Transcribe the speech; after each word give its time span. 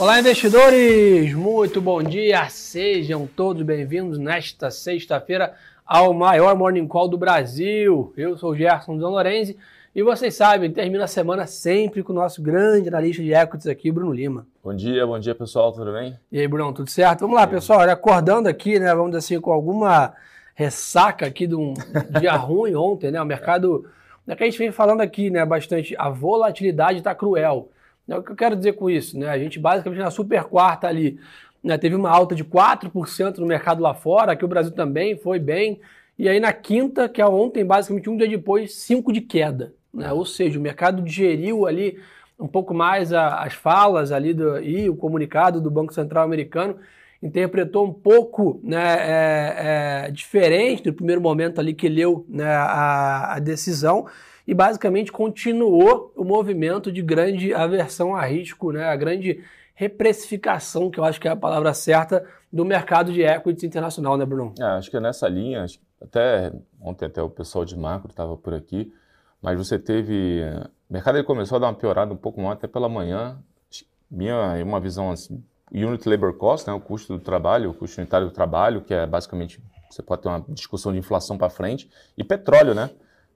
Olá, 0.00 0.18
investidores! 0.18 1.34
Muito 1.34 1.78
bom 1.78 2.02
dia! 2.02 2.48
Sejam 2.48 3.26
todos 3.26 3.62
bem-vindos 3.62 4.16
nesta 4.18 4.70
sexta-feira 4.70 5.52
ao 5.84 6.14
maior 6.14 6.56
Morning 6.56 6.88
Call 6.88 7.06
do 7.06 7.18
Brasil. 7.18 8.10
Eu 8.16 8.34
sou 8.38 8.52
o 8.52 8.56
Gerson 8.56 8.98
Zan 8.98 9.10
Lorenzi 9.10 9.58
e 9.94 10.02
vocês 10.02 10.34
sabem, 10.34 10.72
termina 10.72 11.04
a 11.04 11.06
semana 11.06 11.46
sempre 11.46 12.02
com 12.02 12.14
o 12.14 12.16
nosso 12.16 12.40
grande 12.40 12.88
analista 12.88 13.22
de 13.22 13.34
equities 13.34 13.66
aqui, 13.66 13.92
Bruno 13.92 14.10
Lima. 14.10 14.46
Bom 14.64 14.74
dia, 14.74 15.06
bom 15.06 15.18
dia 15.18 15.34
pessoal, 15.34 15.70
tudo 15.70 15.92
bem? 15.92 16.18
E 16.32 16.40
aí, 16.40 16.48
Bruno, 16.48 16.72
tudo 16.72 16.88
certo? 16.88 17.20
Vamos 17.20 17.36
lá, 17.36 17.46
pessoal, 17.46 17.80
acordando 17.80 18.48
aqui, 18.48 18.78
né, 18.78 18.94
vamos 18.94 19.10
dizer 19.10 19.18
assim, 19.18 19.38
com 19.38 19.52
alguma 19.52 20.14
ressaca 20.54 21.26
aqui 21.26 21.46
de 21.46 21.54
um 21.54 21.74
dia 22.18 22.32
ruim 22.36 22.74
ontem, 22.74 23.10
né, 23.10 23.20
o 23.20 23.26
mercado, 23.26 23.84
é 24.26 24.34
que 24.34 24.44
a 24.44 24.46
gente 24.46 24.58
vem 24.58 24.72
falando 24.72 25.02
aqui, 25.02 25.28
né, 25.28 25.44
bastante, 25.44 25.94
a 25.98 26.08
volatilidade 26.08 27.00
está 27.00 27.14
cruel. 27.14 27.68
É 28.10 28.18
o 28.18 28.22
que 28.22 28.32
eu 28.32 28.36
quero 28.36 28.56
dizer 28.56 28.72
com 28.72 28.90
isso, 28.90 29.16
né, 29.16 29.28
a 29.28 29.38
gente 29.38 29.58
basicamente 29.58 30.00
na 30.00 30.10
super 30.10 30.42
quarta 30.44 30.88
ali, 30.88 31.20
né, 31.62 31.78
teve 31.78 31.94
uma 31.94 32.10
alta 32.10 32.34
de 32.34 32.44
4% 32.44 33.38
no 33.38 33.46
mercado 33.46 33.80
lá 33.80 33.94
fora, 33.94 34.32
aqui 34.32 34.44
o 34.44 34.48
Brasil 34.48 34.72
também 34.72 35.16
foi 35.16 35.38
bem, 35.38 35.80
e 36.18 36.28
aí 36.28 36.40
na 36.40 36.52
quinta, 36.52 37.08
que 37.08 37.22
é 37.22 37.26
ontem, 37.26 37.64
basicamente 37.64 38.10
um 38.10 38.16
dia 38.16 38.28
depois, 38.28 38.74
5 38.74 39.12
de 39.12 39.20
queda. 39.20 39.72
Né? 39.94 40.12
Ou 40.12 40.26
seja, 40.26 40.58
o 40.58 40.62
mercado 40.62 41.02
digeriu 41.02 41.66
ali 41.66 41.98
um 42.38 42.48
pouco 42.48 42.74
mais 42.74 43.12
a, 43.12 43.42
as 43.42 43.52
falas 43.52 44.10
ali 44.10 44.34
do, 44.34 44.60
e 44.60 44.88
o 44.88 44.96
comunicado 44.96 45.60
do 45.60 45.70
Banco 45.70 45.94
Central 45.94 46.24
americano, 46.24 46.76
interpretou 47.22 47.86
um 47.86 47.92
pouco 47.92 48.60
né, 48.64 48.96
é, 48.98 50.06
é, 50.06 50.10
diferente 50.10 50.82
do 50.82 50.92
primeiro 50.92 51.20
momento 51.20 51.60
ali 51.60 51.74
que 51.74 51.88
leu 51.88 52.24
né, 52.28 52.46
a, 52.46 53.34
a 53.34 53.38
decisão 53.38 54.06
e 54.50 54.54
basicamente 54.54 55.12
continuou 55.12 56.12
o 56.16 56.24
movimento 56.24 56.90
de 56.90 57.00
grande 57.02 57.54
aversão 57.54 58.16
a 58.16 58.26
risco, 58.26 58.72
né, 58.72 58.82
a 58.82 58.96
grande 58.96 59.44
reprecificação, 59.76 60.90
que 60.90 60.98
eu 60.98 61.04
acho 61.04 61.20
que 61.20 61.28
é 61.28 61.30
a 61.30 61.36
palavra 61.36 61.72
certa, 61.72 62.26
do 62.52 62.64
mercado 62.64 63.12
de 63.12 63.22
equities 63.22 63.62
internacional, 63.62 64.16
né, 64.16 64.26
Bruno? 64.26 64.52
É, 64.58 64.64
acho 64.64 64.90
que 64.90 64.96
é 64.96 65.00
nessa 65.00 65.28
linha, 65.28 65.64
até 66.02 66.52
ontem 66.80 67.04
até 67.06 67.22
o 67.22 67.30
pessoal 67.30 67.64
de 67.64 67.78
macro 67.78 68.10
estava 68.10 68.36
por 68.36 68.52
aqui, 68.52 68.92
mas 69.40 69.56
você 69.56 69.78
teve. 69.78 70.42
O 70.88 70.92
mercado 70.92 71.16
ele 71.18 71.24
começou 71.24 71.54
a 71.54 71.60
dar 71.60 71.68
uma 71.68 71.74
piorada 71.74 72.12
um 72.12 72.16
pouco 72.16 72.40
mais 72.40 72.54
até 72.54 72.66
pela 72.66 72.88
manhã. 72.88 73.38
Minha 74.10 74.60
uma 74.64 74.80
visão 74.80 75.12
assim, 75.12 75.40
unit 75.72 76.08
labor 76.08 76.32
cost, 76.32 76.66
né, 76.66 76.74
o 76.74 76.80
custo 76.80 77.16
do 77.16 77.22
trabalho, 77.22 77.70
o 77.70 77.74
custo 77.74 78.00
unitário 78.00 78.26
do 78.26 78.32
trabalho, 78.32 78.80
que 78.80 78.92
é 78.92 79.06
basicamente 79.06 79.62
você 79.88 80.02
pode 80.02 80.22
ter 80.22 80.28
uma 80.28 80.44
discussão 80.48 80.92
de 80.92 80.98
inflação 80.98 81.38
para 81.38 81.48
frente, 81.48 81.88
e 82.18 82.24
petróleo, 82.24 82.74
né? 82.74 82.90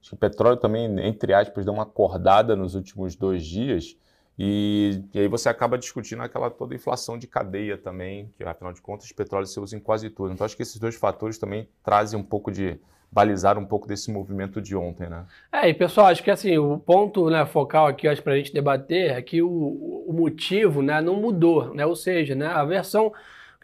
Acho 0.05 0.11
que 0.11 0.15
o 0.15 0.17
petróleo 0.17 0.57
também, 0.57 0.85
entre 1.03 1.33
aspas, 1.33 1.65
deu 1.65 1.73
uma 1.73 1.81
acordada 1.81 2.55
nos 2.55 2.75
últimos 2.75 3.15
dois 3.15 3.43
dias. 3.43 3.97
E, 4.37 5.01
e, 5.11 5.19
aí 5.21 5.27
você 5.27 5.49
acaba 5.49 5.79
discutindo 5.79 6.21
aquela 6.21 6.51
toda 6.51 6.75
inflação 6.75 7.17
de 7.17 7.25
cadeia 7.25 7.75
também, 7.75 8.31
que 8.37 8.43
afinal 8.43 8.71
de 8.71 8.81
contas 8.81 9.09
o 9.09 9.15
petróleo 9.15 9.47
se 9.47 9.59
usa 9.59 9.75
em 9.75 9.79
quase 9.79 10.11
tudo. 10.11 10.31
Então 10.31 10.45
acho 10.45 10.55
que 10.55 10.61
esses 10.61 10.77
dois 10.77 10.93
fatores 10.93 11.39
também 11.39 11.67
trazem 11.83 12.19
um 12.19 12.23
pouco 12.23 12.51
de, 12.51 12.79
balizar 13.11 13.57
um 13.57 13.65
pouco 13.65 13.87
desse 13.87 14.11
movimento 14.11 14.61
de 14.61 14.75
ontem, 14.75 15.09
né? 15.09 15.25
É, 15.49 15.69
e 15.69 15.73
pessoal, 15.73 16.07
acho 16.07 16.21
que 16.21 16.29
assim, 16.29 16.57
o 16.57 16.77
ponto 16.77 17.29
né, 17.29 17.45
focal 17.45 17.87
aqui 17.87 18.13
para 18.21 18.33
a 18.33 18.37
gente 18.37 18.53
debater 18.53 19.11
é 19.11 19.21
que 19.21 19.41
o, 19.41 19.49
o, 19.49 20.13
motivo 20.13 20.81
né, 20.81 21.01
não 21.01 21.15
mudou, 21.15 21.73
né? 21.73 21.85
Ou 21.85 21.95
seja, 21.95 22.35
né, 22.35 22.47
a 22.47 22.65
versão 22.65 23.13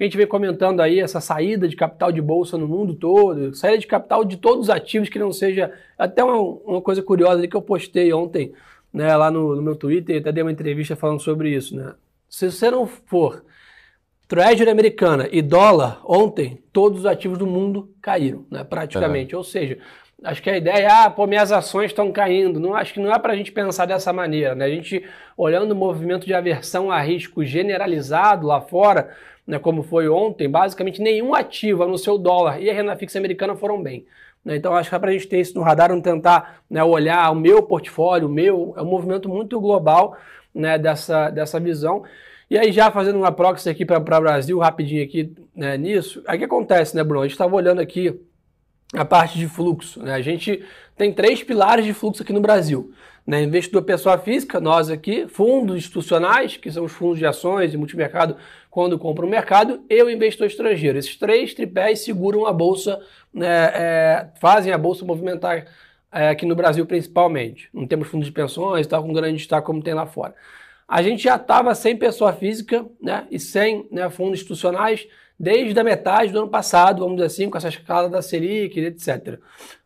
que 0.01 0.05
a 0.05 0.07
gente 0.07 0.17
vem 0.17 0.25
comentando 0.25 0.79
aí, 0.79 0.99
essa 0.99 1.21
saída 1.21 1.67
de 1.67 1.75
capital 1.75 2.11
de 2.11 2.19
bolsa 2.19 2.57
no 2.57 2.67
mundo 2.67 2.95
todo, 2.95 3.53
saída 3.53 3.77
de 3.77 3.85
capital 3.85 4.25
de 4.25 4.35
todos 4.35 4.61
os 4.61 4.69
ativos 4.71 5.09
que 5.09 5.19
não 5.19 5.31
seja. 5.31 5.71
Até 5.95 6.23
uma, 6.23 6.39
uma 6.39 6.81
coisa 6.81 7.03
curiosa 7.03 7.47
que 7.47 7.55
eu 7.55 7.61
postei 7.61 8.11
ontem 8.11 8.51
né, 8.91 9.15
lá 9.15 9.29
no, 9.29 9.55
no 9.55 9.61
meu 9.61 9.75
Twitter, 9.75 10.19
até 10.19 10.31
dei 10.31 10.43
uma 10.43 10.51
entrevista 10.51 10.95
falando 10.95 11.19
sobre 11.19 11.51
isso, 11.51 11.75
né? 11.75 11.93
Se 12.27 12.49
você 12.49 12.71
não 12.71 12.87
for 12.87 13.45
Treasury 14.27 14.71
americana 14.71 15.29
e 15.31 15.39
dólar, 15.39 16.01
ontem, 16.03 16.63
todos 16.73 17.01
os 17.01 17.05
ativos 17.05 17.37
do 17.37 17.45
mundo 17.45 17.93
caíram, 18.01 18.43
né, 18.49 18.63
praticamente. 18.63 19.35
Uhum. 19.35 19.39
Ou 19.39 19.43
seja, 19.43 19.77
acho 20.23 20.41
que 20.41 20.49
a 20.49 20.57
ideia 20.57 20.77
é, 20.77 20.89
ah, 20.89 21.11
pô, 21.11 21.27
minhas 21.27 21.51
ações 21.51 21.91
estão 21.91 22.11
caindo. 22.11 22.59
Não, 22.59 22.73
acho 22.73 22.91
que 22.91 22.99
não 22.99 23.13
é 23.13 23.19
para 23.19 23.33
a 23.33 23.35
gente 23.35 23.51
pensar 23.51 23.85
dessa 23.85 24.11
maneira. 24.11 24.55
Né? 24.55 24.65
A 24.65 24.69
gente, 24.69 25.05
olhando 25.37 25.73
o 25.73 25.75
movimento 25.75 26.25
de 26.25 26.33
aversão 26.33 26.89
a 26.89 26.99
risco 26.99 27.45
generalizado 27.45 28.47
lá 28.47 28.61
fora, 28.61 29.11
né, 29.51 29.59
como 29.59 29.83
foi 29.83 30.07
ontem, 30.07 30.49
basicamente 30.49 31.01
nenhum 31.01 31.35
ativo, 31.35 31.85
no 31.85 31.97
seu 31.97 32.17
dólar 32.17 32.61
e 32.61 32.69
a 32.69 32.73
renda 32.73 32.95
fixa 32.95 33.19
americana 33.19 33.53
foram 33.53 33.83
bem. 33.83 34.05
Né? 34.45 34.55
Então, 34.55 34.73
acho 34.73 34.89
que 34.89 34.95
é 34.95 34.99
para 34.99 35.09
a 35.09 35.11
gente 35.11 35.27
ter 35.27 35.41
isso 35.41 35.53
no 35.55 35.61
radar, 35.61 35.89
não 35.89 35.99
tentar 35.99 36.61
né, 36.69 36.81
olhar 36.81 37.29
o 37.29 37.35
meu 37.35 37.61
portfólio, 37.61 38.29
o 38.29 38.31
meu, 38.31 38.73
é 38.77 38.81
um 38.81 38.85
movimento 38.85 39.27
muito 39.27 39.59
global 39.59 40.17
né, 40.55 40.77
dessa, 40.77 41.29
dessa 41.29 41.59
visão. 41.59 42.01
E 42.49 42.57
aí, 42.57 42.71
já 42.71 42.89
fazendo 42.91 43.17
uma 43.17 43.29
proxy 43.29 43.67
aqui 43.67 43.85
para 43.85 43.97
o 43.97 44.21
Brasil, 44.21 44.57
rapidinho 44.57 45.03
aqui 45.03 45.33
né, 45.53 45.77
nisso, 45.77 46.23
aí 46.25 46.37
o 46.37 46.39
que 46.39 46.45
acontece, 46.45 46.95
né, 46.95 47.03
Bruno? 47.03 47.23
A 47.23 47.25
gente 47.25 47.33
estava 47.33 47.53
olhando 47.53 47.81
aqui 47.81 48.21
a 48.93 49.05
parte 49.05 49.37
de 49.37 49.47
fluxo. 49.47 50.01
Né? 50.03 50.13
A 50.13 50.21
gente 50.21 50.63
tem 50.95 51.13
três 51.13 51.43
pilares 51.43 51.85
de 51.85 51.93
fluxo 51.93 52.23
aqui 52.23 52.33
no 52.33 52.41
Brasil. 52.41 52.91
Né? 53.25 53.43
Investidor 53.43 53.83
pessoa 53.83 54.17
física, 54.17 54.59
nós 54.59 54.89
aqui, 54.89 55.27
fundos 55.27 55.77
institucionais, 55.77 56.57
que 56.57 56.71
são 56.71 56.85
os 56.85 56.91
fundos 56.91 57.19
de 57.19 57.25
ações 57.25 57.73
e 57.73 57.77
multimercado, 57.77 58.35
quando 58.69 58.97
compram 58.97 59.27
o 59.27 59.29
mercado, 59.29 59.83
e 59.89 60.01
o 60.01 60.09
investidor 60.09 60.47
estrangeiro. 60.47 60.97
Esses 60.97 61.15
três 61.15 61.53
tripés 61.53 62.03
seguram 62.03 62.45
a 62.45 62.53
bolsa, 62.53 62.99
né, 63.33 63.71
é, 63.73 64.27
fazem 64.39 64.73
a 64.73 64.77
bolsa 64.77 65.05
movimentar 65.05 65.65
é, 66.11 66.29
aqui 66.29 66.45
no 66.45 66.55
Brasil 66.55 66.85
principalmente. 66.85 67.69
Não 67.73 67.87
temos 67.87 68.07
fundos 68.07 68.27
de 68.27 68.33
pensões, 68.33 68.87
tal, 68.87 69.03
com 69.03 69.13
grande 69.13 69.37
destaque 69.37 69.65
como 69.65 69.81
tem 69.81 69.93
lá 69.93 70.05
fora 70.05 70.35
a 70.91 71.01
gente 71.01 71.23
já 71.23 71.37
estava 71.37 71.73
sem 71.73 71.95
pessoa 71.95 72.33
física 72.33 72.85
né, 73.01 73.25
e 73.31 73.39
sem 73.39 73.87
né, 73.89 74.09
fundos 74.09 74.33
institucionais 74.33 75.07
desde 75.41 75.79
a 75.79 75.83
metade 75.83 76.31
do 76.31 76.37
ano 76.37 76.47
passado, 76.47 76.99
vamos 76.99 77.15
dizer 77.15 77.25
assim, 77.25 77.49
com 77.49 77.57
essa 77.57 77.67
escala 77.67 78.07
da 78.07 78.21
Selic, 78.21 78.79
etc. 78.79 79.39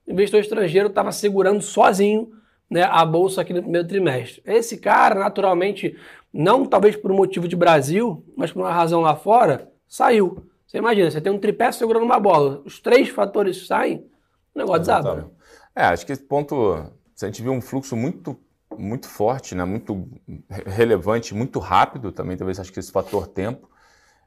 O 0.05 0.11
investidor 0.11 0.41
estrangeiro 0.41 0.89
estava 0.89 1.13
segurando 1.13 1.61
sozinho 1.61 2.29
né, 2.69 2.83
a 2.83 3.05
bolsa 3.05 3.39
aqui 3.39 3.53
no 3.53 3.61
primeiro 3.61 3.87
trimestre. 3.87 4.41
Esse 4.45 4.77
cara, 4.77 5.15
naturalmente, 5.15 5.95
não 6.33 6.65
talvez 6.65 6.97
por 6.97 7.09
um 7.09 7.15
motivo 7.15 7.47
de 7.47 7.55
Brasil, 7.55 8.21
mas 8.35 8.51
por 8.51 8.59
uma 8.59 8.73
razão 8.73 8.99
lá 8.99 9.15
fora, 9.15 9.71
saiu. 9.87 10.45
Você 10.67 10.77
imagina, 10.77 11.09
você 11.09 11.21
tem 11.21 11.31
um 11.31 11.39
tripé 11.39 11.71
segurando 11.71 12.03
uma 12.03 12.19
bola, 12.19 12.61
os 12.65 12.81
três 12.81 13.07
fatores 13.07 13.65
saem, 13.65 14.05
o 14.53 14.59
negócio 14.59 14.81
desaba. 14.81 15.31
É, 15.73 15.85
acho 15.85 16.05
que 16.05 16.11
esse 16.11 16.23
ponto, 16.23 16.85
se 17.15 17.23
a 17.23 17.29
gente 17.29 17.41
viu 17.41 17.53
um 17.53 17.61
fluxo 17.61 17.95
muito 17.95 18.37
muito 18.77 19.07
forte, 19.07 19.55
né? 19.55 19.63
muito 19.63 20.05
relevante, 20.49 21.33
muito 21.33 21.59
rápido 21.59 22.11
também, 22.11 22.35
talvez 22.35 22.59
acho 22.59 22.73
que 22.73 22.79
esse 22.79 22.91
fator 22.91 23.25
tempo. 23.25 23.69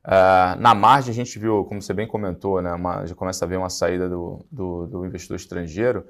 Uh, 0.04 0.59
na 0.59 0.75
margem 0.75 1.10
a 1.10 1.14
gente 1.14 1.38
viu, 1.38 1.64
como 1.64 1.82
você 1.82 1.92
bem 1.92 2.06
comentou, 2.06 2.62
né, 2.62 2.72
uma, 2.72 3.04
já 3.04 3.14
começa 3.14 3.44
a 3.44 3.48
ver 3.48 3.56
uma 3.56 3.69
saída 3.69 4.09
do, 4.09 4.44
do, 4.50 4.86
do, 4.86 5.04
investidor 5.04 5.36
estrangeiro 5.36 6.06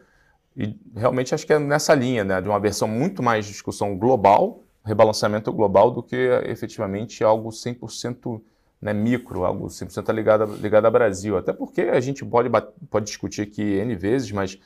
e 0.57 0.79
realmente 0.95 1.35
acho 1.35 1.47
que 1.47 1.53
é 1.53 1.59
nessa 1.59 1.95
linha, 1.95 2.23
né, 2.23 2.41
de 2.41 2.49
uma 2.49 2.61
versão 2.61 2.87
muito 2.87 3.23
mais 3.23 3.47
discussão 3.47 3.97
global, 3.97 4.63
rebalanceamento 4.85 5.53
global, 5.53 5.91
do 5.91 6.03
que 6.03 6.17
efetivamente 6.45 7.25
algo 7.25 7.49
100% 7.49 8.41
né, 8.81 8.93
micro, 8.93 9.45
algo 9.45 9.67
100% 9.67 10.13
ligado, 10.13 10.45
ligado 10.57 10.85
ao 10.85 10.93
Brasil. 10.93 11.37
Até 11.37 11.53
porque 11.53 11.83
a 11.83 12.01
gente 12.01 12.25
pode, 12.25 12.49
pode 12.89 13.07
discutir 13.07 13.43
aqui 13.43 13.63
N 13.63 13.95
vezes, 13.97 14.31
mas 14.31 14.59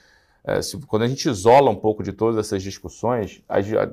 é, 0.44 0.60
se, 0.60 0.78
quando 0.86 1.02
a 1.02 1.08
gente 1.08 1.28
isola 1.28 1.70
um 1.70 1.76
pouco 1.76 2.02
de 2.02 2.12
todas 2.12 2.38
essas 2.38 2.62
discussões, 2.62 3.42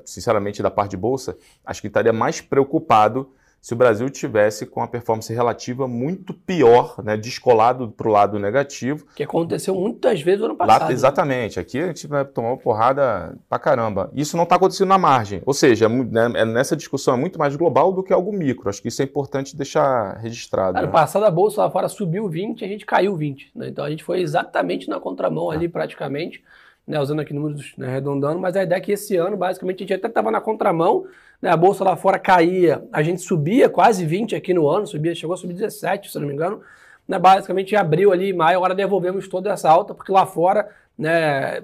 sinceramente, 0.05 0.61
da 0.61 0.71
parte 0.71 0.91
de 0.91 0.97
bolsa, 0.97 1.37
acho 1.65 1.81
que 1.81 1.87
estaria 1.87 2.13
mais 2.13 2.41
preocupado 2.41 3.31
se 3.61 3.73
o 3.73 3.77
Brasil 3.77 4.09
tivesse 4.09 4.65
com 4.65 4.81
a 4.81 4.87
performance 4.87 5.33
relativa 5.33 5.87
muito 5.87 6.33
pior, 6.33 6.95
né, 7.03 7.17
descolado 7.17 7.89
para 7.89 8.07
o 8.07 8.11
lado 8.11 8.39
negativo. 8.39 9.05
Que 9.15 9.23
aconteceu 9.23 9.75
muitas 9.75 10.21
vezes 10.21 10.39
no 10.39 10.47
ano 10.47 10.55
passado. 10.55 10.83
Lá, 10.83 10.91
exatamente. 10.91 11.59
Aqui 11.59 11.79
a 11.79 11.87
gente 11.87 12.09
né, 12.09 12.23
tomou 12.23 12.57
porrada 12.57 13.37
pra 13.49 13.59
caramba. 13.59 14.09
Isso 14.13 14.37
não 14.37 14.43
está 14.43 14.55
acontecendo 14.55 14.87
na 14.87 14.97
margem. 14.97 15.41
Ou 15.45 15.53
seja, 15.53 15.85
é 15.85 15.89
né, 15.89 16.31
é, 16.35 16.45
nessa 16.45 16.75
discussão 16.75 17.13
é 17.13 17.17
muito 17.17 17.37
mais 17.37 17.55
global 17.55 17.91
do 17.91 18.03
que 18.03 18.13
algo 18.13 18.31
micro. 18.31 18.69
Acho 18.69 18.81
que 18.81 18.87
isso 18.87 19.01
é 19.01 19.05
importante 19.05 19.55
deixar 19.55 20.17
registrado. 20.17 20.77
Ano 20.77 20.87
né? 20.87 20.93
passado 20.93 21.25
a 21.25 21.31
bolsa 21.31 21.61
lá 21.61 21.69
fora 21.69 21.87
subiu 21.89 22.27
20 22.27 22.63
a 22.63 22.67
gente 22.67 22.85
caiu 22.85 23.15
20. 23.15 23.51
Né? 23.55 23.67
Então 23.69 23.83
a 23.83 23.89
gente 23.89 24.03
foi 24.03 24.21
exatamente 24.21 24.89
na 24.89 24.99
contramão 24.99 25.51
ali 25.51 25.67
praticamente 25.67 26.41
né, 26.89 26.99
usando 26.99 27.19
aqui 27.19 27.35
números 27.35 27.71
né, 27.77 27.87
arredondando, 27.87 28.39
mas 28.39 28.55
a 28.55 28.63
ideia 28.63 28.79
é 28.79 28.81
que 28.81 28.91
esse 28.91 29.15
ano, 29.15 29.37
basicamente, 29.37 29.83
a 29.83 29.85
gente 29.85 29.93
até 29.93 30.07
estava 30.07 30.31
na 30.31 30.41
contramão, 30.41 31.05
né, 31.39 31.51
a 31.51 31.55
bolsa 31.55 31.83
lá 31.83 31.95
fora 31.95 32.17
caía, 32.17 32.83
a 32.91 33.03
gente 33.03 33.21
subia 33.21 33.69
quase 33.69 34.03
20 34.07 34.35
aqui 34.35 34.55
no 34.55 34.67
ano, 34.67 34.87
subia, 34.87 35.13
chegou 35.13 35.35
a 35.35 35.37
subir 35.37 35.53
17, 35.53 36.11
se 36.11 36.17
não 36.17 36.25
me 36.25 36.33
engano, 36.33 36.61
né, 37.07 37.19
basicamente 37.19 37.75
abriu 37.75 38.11
ali 38.11 38.33
maio, 38.33 38.57
agora 38.57 38.73
devolvemos 38.73 39.27
toda 39.27 39.51
essa 39.51 39.69
alta, 39.69 39.93
porque 39.93 40.11
lá 40.11 40.25
fora, 40.25 40.67
né, 40.97 41.61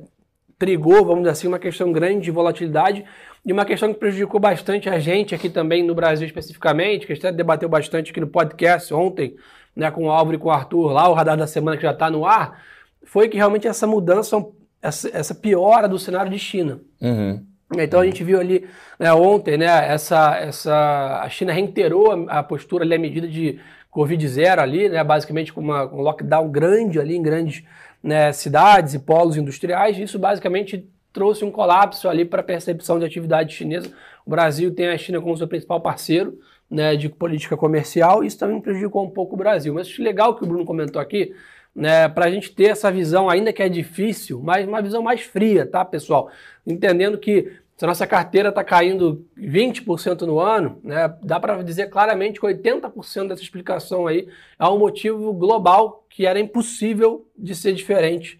trigou, 0.59 1.03
vamos 1.03 1.21
dizer 1.21 1.31
assim, 1.31 1.47
uma 1.47 1.57
questão 1.57 1.91
grande 1.91 2.25
de 2.25 2.31
volatilidade 2.31 3.03
e 3.43 3.51
uma 3.51 3.65
questão 3.65 3.91
que 3.91 3.99
prejudicou 3.99 4.39
bastante 4.39 4.87
a 4.87 4.99
gente 4.99 5.33
aqui 5.33 5.49
também 5.49 5.81
no 5.81 5.95
Brasil 5.95 6.27
especificamente, 6.27 7.07
que 7.07 7.13
a 7.13 7.15
gente 7.15 7.25
até 7.25 7.35
debateu 7.35 7.67
bastante 7.67 8.11
aqui 8.11 8.21
no 8.21 8.27
podcast 8.27 8.93
ontem, 8.93 9.35
né, 9.75 9.89
com 9.89 10.05
o 10.05 10.11
Álvaro 10.11 10.35
e 10.35 10.39
com 10.39 10.49
o 10.49 10.51
Arthur 10.51 10.91
lá, 10.91 11.09
o 11.09 11.13
radar 11.13 11.35
da 11.35 11.47
semana 11.47 11.77
que 11.77 11.83
já 11.83 11.91
está 11.93 12.11
no 12.11 12.27
ar, 12.27 12.61
foi 13.03 13.27
que 13.27 13.37
realmente 13.37 13.67
essa 13.67 13.87
mudança 13.87 14.37
essa, 14.85 15.09
essa 15.11 15.35
piora 15.35 15.87
do 15.87 15.97
cenário 15.97 16.31
de 16.31 16.37
China. 16.37 16.79
Uhum. 17.01 17.43
Então 17.77 17.99
a 17.99 18.05
gente 18.05 18.23
viu 18.23 18.39
ali 18.39 18.67
né, 18.99 19.11
ontem, 19.13 19.57
né, 19.57 19.91
essa, 19.91 20.37
essa, 20.37 21.21
a 21.23 21.29
China 21.29 21.51
reiterou 21.51 22.11
a, 22.11 22.39
a 22.39 22.43
postura 22.43 22.83
ali, 22.83 22.93
a 22.93 22.99
medida 22.99 23.27
de 23.27 23.59
Covid 23.89 24.27
zero 24.27 24.61
ali, 24.61 24.87
né, 24.87 25.03
basicamente 25.03 25.51
com 25.51 25.61
uma, 25.61 25.85
um 25.91 26.01
lockdown 26.01 26.49
grande 26.51 26.99
ali 26.99 27.15
em 27.15 27.21
grandes 27.21 27.63
né, 28.03 28.31
cidades 28.31 28.93
e 28.93 28.99
polos 28.99 29.35
industriais. 29.35 29.97
Isso 29.97 30.19
basicamente 30.19 30.87
trouxe 31.11 31.43
um 31.43 31.51
colapso 31.51 32.07
ali 32.07 32.23
para 32.23 32.41
a 32.41 32.43
percepção 32.43 32.99
de 32.99 33.05
atividade 33.05 33.55
chinesa. 33.55 33.91
O 34.25 34.29
Brasil 34.29 34.73
tem 34.73 34.89
a 34.89 34.97
China 34.97 35.19
como 35.19 35.35
seu 35.35 35.47
principal 35.47 35.81
parceiro 35.81 36.37
né, 36.69 36.95
de 36.95 37.09
política 37.09 37.55
comercial, 37.57 38.23
e 38.23 38.27
isso 38.27 38.37
também 38.37 38.59
prejudicou 38.61 39.03
um 39.03 39.09
pouco 39.09 39.33
o 39.33 39.37
Brasil. 39.37 39.73
Mas 39.73 39.97
legal 39.97 40.35
que 40.35 40.43
o 40.43 40.47
Bruno 40.47 40.65
comentou 40.65 41.01
aqui, 41.01 41.33
né, 41.75 42.07
para 42.07 42.25
a 42.25 42.31
gente 42.31 42.51
ter 42.51 42.65
essa 42.65 42.91
visão, 42.91 43.29
ainda 43.29 43.51
que 43.51 43.61
é 43.61 43.67
difícil, 43.67 44.41
mas 44.41 44.67
uma 44.67 44.81
visão 44.81 45.03
mais 45.03 45.21
fria, 45.21 45.65
tá, 45.65 45.83
pessoal? 45.83 46.29
Entendendo 46.65 47.17
que 47.17 47.51
se 47.75 47.83
a 47.83 47.87
nossa 47.87 48.07
carteira 48.07 48.49
está 48.49 48.63
caindo 48.63 49.25
20% 49.37 50.21
no 50.21 50.39
ano, 50.39 50.79
né, 50.81 51.13
dá 51.21 51.39
para 51.39 51.61
dizer 51.61 51.89
claramente 51.89 52.39
que 52.39 52.45
80% 52.47 53.27
dessa 53.27 53.41
explicação 53.41 54.07
aí 54.07 54.29
é 54.57 54.65
um 54.65 54.79
motivo 54.79 55.33
global 55.33 56.05
que 56.09 56.25
era 56.25 56.39
impossível 56.39 57.27
de 57.37 57.53
ser 57.53 57.73
diferente 57.73 58.39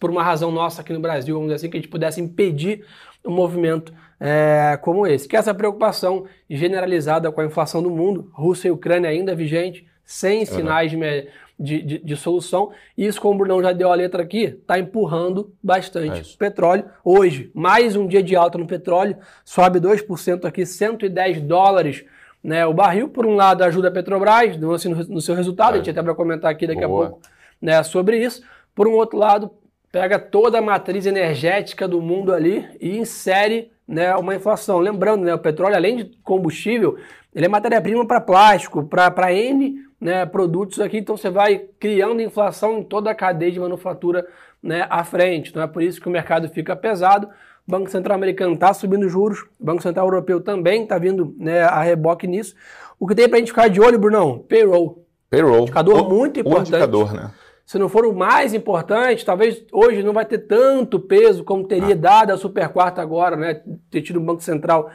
por 0.00 0.10
uma 0.10 0.22
razão 0.22 0.50
nossa 0.50 0.80
aqui 0.80 0.92
no 0.92 0.98
Brasil, 0.98 1.34
vamos 1.34 1.48
dizer 1.48 1.56
assim, 1.56 1.70
que 1.70 1.76
a 1.76 1.80
gente 1.80 1.90
pudesse 1.90 2.20
impedir 2.20 2.84
um 3.24 3.30
movimento 3.30 3.92
é, 4.18 4.78
como 4.80 5.06
esse. 5.06 5.28
Que 5.28 5.36
é 5.36 5.38
essa 5.38 5.54
preocupação 5.54 6.26
generalizada 6.48 7.30
com 7.30 7.40
a 7.40 7.44
inflação 7.44 7.82
do 7.82 7.90
mundo, 7.90 8.30
Rússia 8.32 8.68
e 8.68 8.70
Ucrânia 8.70 9.10
ainda 9.10 9.34
vigente, 9.34 9.86
sem 10.04 10.44
sinais 10.44 10.92
uhum. 10.92 11.00
de, 11.00 11.28
de, 11.58 11.82
de, 11.82 11.98
de, 11.98 12.16
solução. 12.16 12.72
E 12.96 13.06
isso, 13.06 13.20
como 13.20 13.34
o 13.34 13.38
Brunão 13.38 13.62
já 13.62 13.72
deu 13.72 13.90
a 13.90 13.94
letra 13.94 14.22
aqui, 14.22 14.44
está 14.44 14.78
empurrando 14.78 15.52
bastante 15.62 16.20
é 16.20 16.38
petróleo. 16.38 16.84
Hoje, 17.04 17.50
mais 17.54 17.96
um 17.96 18.06
dia 18.06 18.22
de 18.22 18.34
alta 18.34 18.58
no 18.58 18.66
petróleo, 18.66 19.16
sobe 19.44 19.80
2% 19.80 20.44
aqui, 20.44 20.66
110 20.66 21.40
dólares 21.42 22.04
né, 22.42 22.66
o 22.66 22.74
barril. 22.74 23.08
Por 23.08 23.24
um 23.24 23.34
lado, 23.34 23.62
ajuda 23.64 23.88
a 23.88 23.90
Petrobras 23.90 24.56
no, 24.58 24.72
assim, 24.72 24.90
no, 24.90 24.96
no 25.04 25.20
seu 25.20 25.34
resultado, 25.34 25.70
é. 25.70 25.74
a 25.74 25.76
gente 25.78 25.90
até 25.90 26.02
vai 26.02 26.14
comentar 26.14 26.50
aqui 26.50 26.66
daqui 26.66 26.86
Boa. 26.86 27.06
a 27.06 27.08
pouco 27.10 27.34
né, 27.60 27.82
sobre 27.82 28.22
isso. 28.22 28.42
Por 28.74 28.86
um 28.86 28.92
outro 28.92 29.18
lado, 29.18 29.50
pega 29.90 30.18
toda 30.18 30.58
a 30.58 30.62
matriz 30.62 31.06
energética 31.06 31.88
do 31.88 32.02
mundo 32.02 32.32
ali 32.32 32.68
e 32.80 32.98
insere 32.98 33.70
né, 33.88 34.14
uma 34.16 34.34
inflação. 34.34 34.78
Lembrando, 34.78 35.24
né, 35.24 35.34
o 35.34 35.38
petróleo, 35.38 35.76
além 35.76 35.96
de 35.96 36.04
combustível, 36.22 36.98
ele 37.34 37.46
é 37.46 37.48
matéria-prima 37.48 38.06
para 38.06 38.20
plástico, 38.20 38.84
para 38.84 39.32
N 39.32 39.82
né, 40.04 40.26
produtos 40.26 40.80
aqui, 40.80 40.98
então 40.98 41.16
você 41.16 41.30
vai 41.30 41.62
criando 41.80 42.20
inflação 42.20 42.80
em 42.80 42.82
toda 42.82 43.10
a 43.10 43.14
cadeia 43.14 43.50
de 43.50 43.58
manufatura 43.58 44.28
né, 44.62 44.86
à 44.90 45.02
frente. 45.02 45.48
Então 45.48 45.62
é 45.62 45.66
por 45.66 45.82
isso 45.82 45.98
que 45.98 46.06
o 46.06 46.10
mercado 46.10 46.46
fica 46.50 46.76
pesado. 46.76 47.26
O 47.66 47.70
Banco 47.70 47.90
Central 47.90 48.14
americano 48.14 48.52
está 48.52 48.74
subindo 48.74 49.08
juros, 49.08 49.40
o 49.58 49.64
Banco 49.64 49.82
Central 49.82 50.04
europeu 50.04 50.42
também 50.42 50.82
está 50.82 50.98
vindo 50.98 51.34
né, 51.38 51.62
a 51.62 51.82
reboque 51.82 52.26
nisso. 52.26 52.54
O 53.00 53.06
que 53.06 53.14
tem 53.14 53.26
para 53.26 53.38
a 53.38 53.40
gente 53.40 53.48
ficar 53.48 53.68
de 53.68 53.80
olho, 53.80 53.98
Brunão? 53.98 54.40
Payroll. 54.46 55.06
Payroll. 55.30 55.62
Indicador 55.62 56.02
o, 56.02 56.08
muito 56.10 56.38
importante. 56.38 56.68
Indicador, 56.68 57.14
né? 57.14 57.30
se 57.64 57.78
não 57.78 57.88
for 57.88 58.04
o 58.04 58.14
mais 58.14 58.52
importante, 58.52 59.24
talvez 59.24 59.64
hoje 59.72 60.02
não 60.02 60.12
vai 60.12 60.26
ter 60.26 60.40
tanto 60.40 61.00
peso 61.00 61.42
como 61.44 61.66
teria 61.66 61.94
ah. 61.94 61.98
dado 61.98 62.30
a 62.30 62.36
super 62.36 62.68
quarta 62.68 63.00
agora, 63.00 63.36
né? 63.36 63.62
Ter 63.90 64.02
tido 64.02 64.18
o 64.18 64.22
Banco 64.22 64.42
Central 64.42 64.90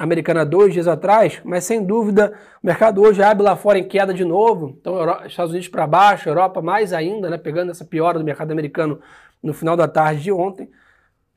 americano 0.00 0.40
há 0.40 0.44
dois 0.44 0.72
dias 0.72 0.88
atrás, 0.88 1.40
mas 1.44 1.64
sem 1.64 1.84
dúvida 1.84 2.32
o 2.62 2.66
mercado 2.66 3.02
hoje 3.02 3.22
abre 3.22 3.44
lá 3.44 3.54
fora 3.54 3.78
em 3.78 3.86
queda 3.86 4.14
de 4.14 4.24
novo. 4.24 4.76
Então, 4.80 4.96
Estados 5.26 5.50
Unidos 5.50 5.68
para 5.68 5.86
baixo, 5.86 6.28
Europa 6.28 6.62
mais 6.62 6.94
ainda, 6.94 7.28
né? 7.28 7.36
Pegando 7.36 7.70
essa 7.70 7.84
piora 7.84 8.18
do 8.18 8.24
mercado 8.24 8.50
americano 8.50 8.98
no 9.42 9.52
final 9.52 9.76
da 9.76 9.86
tarde 9.86 10.22
de 10.22 10.32
ontem. 10.32 10.70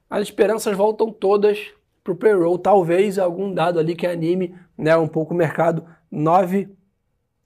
As 0.09 0.23
esperanças 0.23 0.75
voltam 0.77 1.11
todas 1.11 1.59
para 2.03 2.13
o 2.13 2.15
payroll, 2.15 2.57
talvez 2.57 3.19
algum 3.19 3.53
dado 3.53 3.79
ali 3.79 3.95
que 3.95 4.07
anime 4.07 4.55
né, 4.77 4.95
um 4.95 5.07
pouco 5.07 5.33
o 5.33 5.37
mercado. 5.37 5.85
9 6.09 6.69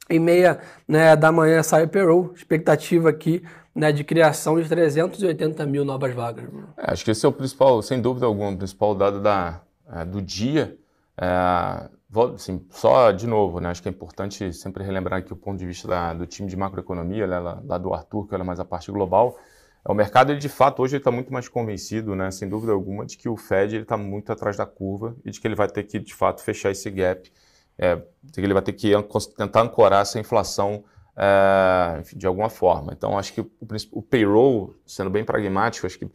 e 0.09 0.19
meia 0.19 0.59
né, 0.87 1.15
da 1.15 1.31
manhã 1.31 1.63
sai 1.63 1.85
o 1.85 1.89
payroll, 1.89 2.31
expectativa 2.35 3.09
aqui 3.09 3.41
né, 3.73 3.91
de 3.91 4.03
criação 4.03 4.61
de 4.61 4.67
380 4.69 5.65
mil 5.65 5.83
novas 5.83 6.13
vagas. 6.13 6.45
É, 6.77 6.91
acho 6.91 7.03
que 7.03 7.11
esse 7.11 7.25
é 7.25 7.29
o 7.29 7.31
principal, 7.31 7.81
sem 7.81 8.01
dúvida 8.01 8.25
alguma, 8.25 8.51
o 8.51 8.57
principal 8.57 8.93
dado 8.93 9.21
da, 9.21 9.61
é, 9.91 10.05
do 10.05 10.21
dia. 10.21 10.77
É, 11.19 11.89
assim, 12.35 12.65
só 12.69 13.11
de 13.11 13.27
novo, 13.27 13.59
né, 13.59 13.69
acho 13.69 13.81
que 13.81 13.89
é 13.89 13.91
importante 13.91 14.53
sempre 14.53 14.83
relembrar 14.83 15.19
aqui 15.19 15.33
o 15.33 15.35
ponto 15.35 15.57
de 15.57 15.65
vista 15.65 15.87
da, 15.87 16.13
do 16.13 16.25
time 16.25 16.47
de 16.47 16.55
macroeconomia, 16.55 17.25
né, 17.27 17.39
lá, 17.39 17.61
lá, 17.63 17.77
do 17.77 17.93
Arthur, 17.93 18.27
que 18.27 18.35
é 18.35 18.37
mais 18.43 18.59
a 18.59 18.65
parte 18.65 18.91
global. 18.91 19.37
É, 19.85 19.91
o 19.91 19.95
mercado, 19.95 20.31
ele, 20.31 20.39
de 20.39 20.49
fato, 20.49 20.81
hoje 20.81 20.97
está 20.97 21.11
muito 21.11 21.33
mais 21.33 21.47
convencido, 21.47 22.15
né, 22.15 22.31
sem 22.31 22.47
dúvida 22.47 22.71
alguma, 22.71 23.05
de 23.05 23.17
que 23.17 23.27
o 23.27 23.35
Fed 23.35 23.77
está 23.77 23.97
muito 23.97 24.31
atrás 24.31 24.57
da 24.57 24.65
curva 24.65 25.15
e 25.25 25.31
de 25.31 25.39
que 25.39 25.47
ele 25.47 25.55
vai 25.55 25.67
ter 25.67 25.83
que, 25.83 25.99
de 25.99 26.13
fato, 26.13 26.41
fechar 26.43 26.71
esse 26.71 26.89
gap 26.91 27.31
é, 27.77 28.01
ele 28.37 28.53
vai 28.53 28.61
ter 28.61 28.73
que 28.73 28.91
tentar 29.37 29.61
ancorar 29.61 30.01
essa 30.01 30.19
inflação 30.19 30.83
é, 31.15 32.01
de 32.15 32.25
alguma 32.25 32.49
forma. 32.49 32.91
Então, 32.93 33.17
acho 33.17 33.33
que 33.33 33.41
o, 33.41 33.51
o, 33.91 34.01
payroll, 34.01 34.75
sendo 34.85 35.09
bem 35.09 35.23
pragmático, 35.23 35.85
acho 35.85 35.99
que 35.99 36.09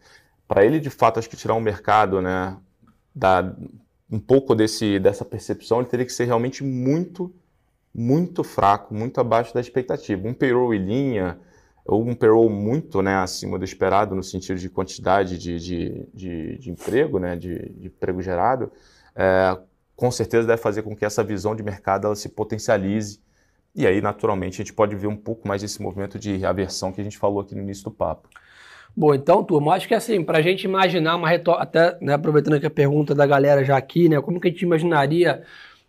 para 0.48 0.64
ele, 0.64 0.80
de 0.80 0.90
fato, 0.90 1.18
acho 1.18 1.30
que 1.30 1.36
tirar 1.36 1.54
um 1.54 1.60
mercado, 1.60 2.20
né, 2.20 2.56
da, 3.14 3.54
um 4.12 4.20
pouco 4.20 4.54
desse, 4.54 4.98
dessa 4.98 5.24
percepção, 5.24 5.80
ele 5.80 5.88
teria 5.88 6.04
que 6.04 6.12
ser 6.12 6.26
realmente 6.26 6.62
muito, 6.62 7.34
muito 7.94 8.44
fraco, 8.44 8.94
muito 8.94 9.18
abaixo 9.18 9.54
da 9.54 9.60
expectativa. 9.60 10.28
Um 10.28 10.34
payroll 10.34 10.74
em 10.74 10.84
linha, 10.84 11.38
ou 11.86 12.06
um 12.06 12.14
payroll 12.14 12.50
muito 12.50 13.00
né, 13.00 13.14
acima 13.16 13.58
do 13.58 13.64
esperado, 13.64 14.14
no 14.14 14.22
sentido 14.22 14.58
de 14.58 14.68
quantidade 14.68 15.38
de, 15.38 15.58
de, 15.58 16.06
de, 16.12 16.58
de 16.58 16.70
emprego, 16.70 17.18
né, 17.18 17.36
de, 17.36 17.70
de 17.70 17.86
emprego 17.86 18.20
gerado, 18.20 18.70
é, 19.16 19.58
com 19.96 20.10
certeza 20.10 20.46
deve 20.46 20.60
fazer 20.60 20.82
com 20.82 20.94
que 20.94 21.06
essa 21.06 21.24
visão 21.24 21.56
de 21.56 21.62
mercado 21.62 22.06
ela 22.06 22.14
se 22.14 22.28
potencialize. 22.28 23.18
E 23.74 23.86
aí, 23.86 24.02
naturalmente, 24.02 24.56
a 24.56 24.64
gente 24.64 24.74
pode 24.74 24.94
ver 24.94 25.06
um 25.06 25.16
pouco 25.16 25.48
mais 25.48 25.62
desse 25.62 25.80
movimento 25.80 26.18
de 26.18 26.44
aversão 26.44 26.92
que 26.92 27.00
a 27.00 27.04
gente 27.04 27.16
falou 27.16 27.40
aqui 27.40 27.54
no 27.54 27.62
início 27.62 27.84
do 27.84 27.90
papo. 27.90 28.28
Bom, 28.94 29.14
então, 29.14 29.42
turma, 29.42 29.74
acho 29.74 29.88
que 29.88 29.94
assim, 29.94 30.22
para 30.22 30.38
a 30.38 30.42
gente 30.42 30.64
imaginar 30.64 31.16
uma 31.16 31.28
retomada, 31.28 31.62
até 31.62 31.98
né, 32.00 32.12
aproveitando 32.12 32.54
aqui 32.54 32.66
a 32.66 32.70
pergunta 32.70 33.14
da 33.14 33.26
galera 33.26 33.64
já 33.64 33.76
aqui, 33.76 34.08
né, 34.08 34.20
como 34.20 34.38
que 34.38 34.48
a 34.48 34.50
gente 34.50 34.62
imaginaria 34.62 35.42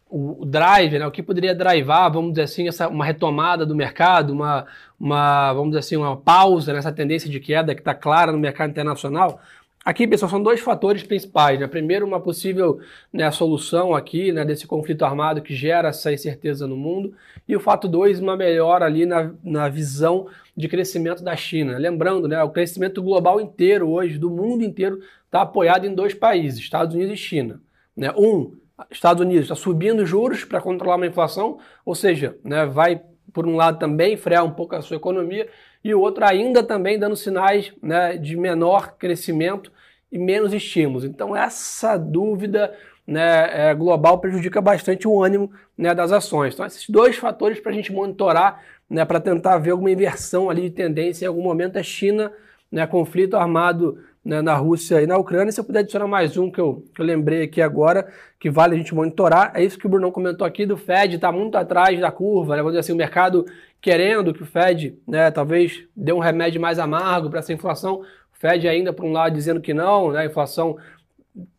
o, 0.10 0.44
o 0.44 0.46
drive, 0.46 0.98
né, 0.98 1.06
o 1.06 1.12
que 1.12 1.22
poderia 1.22 1.54
drivar, 1.54 2.12
vamos 2.12 2.32
dizer 2.32 2.44
assim, 2.44 2.68
essa, 2.68 2.88
uma 2.88 3.04
retomada 3.04 3.66
do 3.66 3.76
mercado, 3.76 4.32
uma, 4.32 4.66
uma, 4.98 5.52
vamos 5.52 5.70
dizer 5.72 5.80
assim, 5.80 5.98
uma 5.98 6.16
pausa 6.16 6.72
nessa 6.72 6.94
tendência 6.94 7.30
de 7.30 7.42
queda 7.42 7.76
que 7.76 7.82
está 7.82 7.94
clara 7.94 8.32
no 8.32 8.38
mercado 8.40 8.70
internacional? 8.70 9.42
Aqui, 9.86 10.08
pessoal, 10.08 10.30
são 10.30 10.42
dois 10.42 10.62
fatores 10.62 11.04
principais. 11.04 11.60
Né? 11.60 11.68
Primeiro, 11.68 12.06
uma 12.06 12.22
possível 12.22 12.80
né, 13.12 13.30
solução 13.32 13.94
aqui 13.94 14.32
né, 14.32 14.46
desse 14.46 14.66
conflito 14.66 15.04
armado 15.04 15.42
que 15.42 15.54
gera 15.54 15.90
essa 15.90 16.14
incerteza 16.14 16.66
no 16.66 16.78
mundo. 16.78 17.14
E 17.46 17.54
o 17.54 17.60
fato 17.60 17.86
dois, 17.88 18.20
uma 18.22 18.38
melhora 18.38 18.86
ali 18.86 19.06
na, 19.06 19.34
na 19.44 19.68
visão 19.68 20.28
de 20.56 20.70
crescimento 20.70 21.22
da 21.22 21.36
China. 21.36 21.78
Lembrando, 21.78 22.30
né, 22.30 22.42
o 22.42 22.50
crescimento 22.50 23.04
global 23.04 23.42
inteiro 23.42 23.90
hoje, 23.90 24.18
do 24.18 24.30
mundo 24.30 24.64
inteiro, 24.64 25.00
está 25.26 25.42
apoiado 25.42 25.86
em 25.86 25.94
dois 25.94 26.14
países, 26.14 26.60
Estados 26.60 26.96
Unidos 26.96 27.16
e 27.16 27.18
China. 27.18 27.62
Né? 27.96 28.10
Um, 28.18 28.56
Estados 28.90 29.22
Unidos 29.22 29.44
está 29.44 29.56
subindo 29.56 30.06
juros 30.06 30.46
para 30.46 30.62
controlar 30.62 30.96
uma 30.96 31.08
inflação, 31.08 31.60
ou 31.86 31.94
seja, 31.94 32.38
né, 32.42 32.66
vai, 32.66 33.02
por 33.34 33.46
um 33.46 33.58
lado, 33.58 33.80
também 33.80 34.16
frear 34.16 34.46
um 34.46 34.52
pouco 34.52 34.76
a 34.76 34.82
sua 34.82 34.96
economia, 34.96 35.48
e 35.84 35.94
o 35.94 36.00
outro 36.00 36.24
ainda 36.24 36.64
também 36.64 36.98
dando 36.98 37.16
sinais 37.16 37.74
né, 37.82 38.18
de 38.18 38.38
menor 38.38 38.96
crescimento 38.98 39.72
e 40.12 40.18
menos 40.18 40.54
estímulos. 40.54 41.04
Então, 41.04 41.36
essa 41.36 41.98
dúvida 41.98 42.74
né, 43.06 43.70
é, 43.70 43.74
global 43.74 44.20
prejudica 44.20 44.62
bastante 44.62 45.08
o 45.08 45.22
ânimo 45.22 45.52
né, 45.78 45.94
das 45.94 46.12
ações. 46.12 46.54
Então, 46.54 46.66
esses 46.66 46.90
dois 46.90 47.18
fatores 47.18 47.60
para 47.60 47.72
a 47.72 47.76
gente 47.76 47.92
monitorar, 47.92 48.64
né, 48.90 49.04
para 49.04 49.20
tentar 49.20 49.58
ver 49.58 49.72
alguma 49.72 49.92
inversão 49.92 50.50
ali 50.50 50.62
de 50.64 50.70
tendência 50.70 51.26
em 51.26 51.28
algum 51.28 51.42
momento, 51.42 51.78
é 51.78 51.84
China, 51.84 52.32
né, 52.72 52.88
conflito 52.88 53.36
armado 53.36 54.00
né, 54.24 54.42
na 54.42 54.56
Rússia 54.56 55.02
e 55.02 55.08
na 55.08 55.18
Ucrânia. 55.18 55.52
Se 55.52 55.60
eu 55.60 55.64
puder 55.64 55.80
adicionar 55.80 56.08
mais 56.08 56.38
um 56.38 56.50
que 56.50 56.60
eu, 56.60 56.84
que 56.94 57.02
eu 57.02 57.06
lembrei 57.06 57.44
aqui 57.44 57.62
agora, 57.62 58.08
que 58.40 58.50
vale 58.50 58.76
a 58.76 58.78
gente 58.78 58.96
monitorar, 58.96 59.52
é 59.54 59.64
isso 59.64 59.78
que 59.78 59.86
o 59.86 59.90
Bruno 59.90 60.12
comentou 60.12 60.48
aqui 60.48 60.66
do 60.66 60.78
Fed, 60.78 61.16
está 61.16 61.32
muito 61.32 61.58
atrás 61.58 62.00
da 62.00 62.12
curva, 62.12 62.56
né, 62.56 62.58
vamos 62.62 62.72
dizer 62.72 62.80
assim, 62.80 62.94
o 62.94 62.96
mercado 62.96 63.46
querendo 63.82 64.34
que 64.34 64.44
o 64.44 64.46
Fed 64.46 64.98
né, 65.08 65.30
talvez 65.30 65.84
dê 65.96 66.14
um 66.14 66.20
remédio 66.20 66.62
mais 66.62 66.80
amargo 66.80 67.30
para 67.30 67.40
essa 67.40 67.52
inflação, 67.52 67.96
o 68.02 68.06
Fed 68.40 68.68
ainda, 68.68 68.94
por 68.94 69.06
um 69.06 69.12
lado, 69.12 69.36
dizendo 69.36 69.60
que 69.60 69.74
não, 69.74 70.12
né, 70.12 70.22
a 70.22 70.26
inflação 70.26 70.78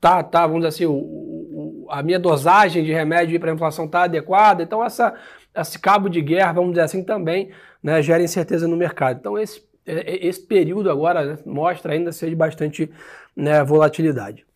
tá, 0.01 0.23
tá 0.23 0.47
vamos 0.47 0.63
dizer 0.63 0.69
assim, 0.69 0.87
o, 0.87 0.95
o, 0.95 1.87
a 1.91 2.03
minha 2.03 2.19
dosagem 2.19 2.83
de 2.83 2.93
remédio 2.93 3.39
para 3.39 3.51
a 3.51 3.55
inflação 3.55 3.85
está 3.85 4.05
adequada, 4.05 4.63
então 4.63 4.83
essa, 4.83 5.15
esse 5.55 5.79
cabo 5.79 6.09
de 6.09 6.21
guerra, 6.23 6.53
vamos 6.53 6.71
dizer 6.71 6.83
assim, 6.83 7.05
também 7.05 7.51
né, 7.83 8.01
gera 8.01 8.23
incerteza 8.23 8.67
no 8.67 8.77
mercado. 8.77 9.19
Então 9.19 9.39
esse 9.39 9.63
esse 9.87 10.41
período 10.41 10.91
agora 10.91 11.25
né, 11.25 11.39
mostra 11.45 11.93
ainda 11.93 12.13
ser 12.13 12.31
de 12.31 12.37
bastante 12.37 12.91
né, 13.37 13.63
volatilidade. 13.63 14.47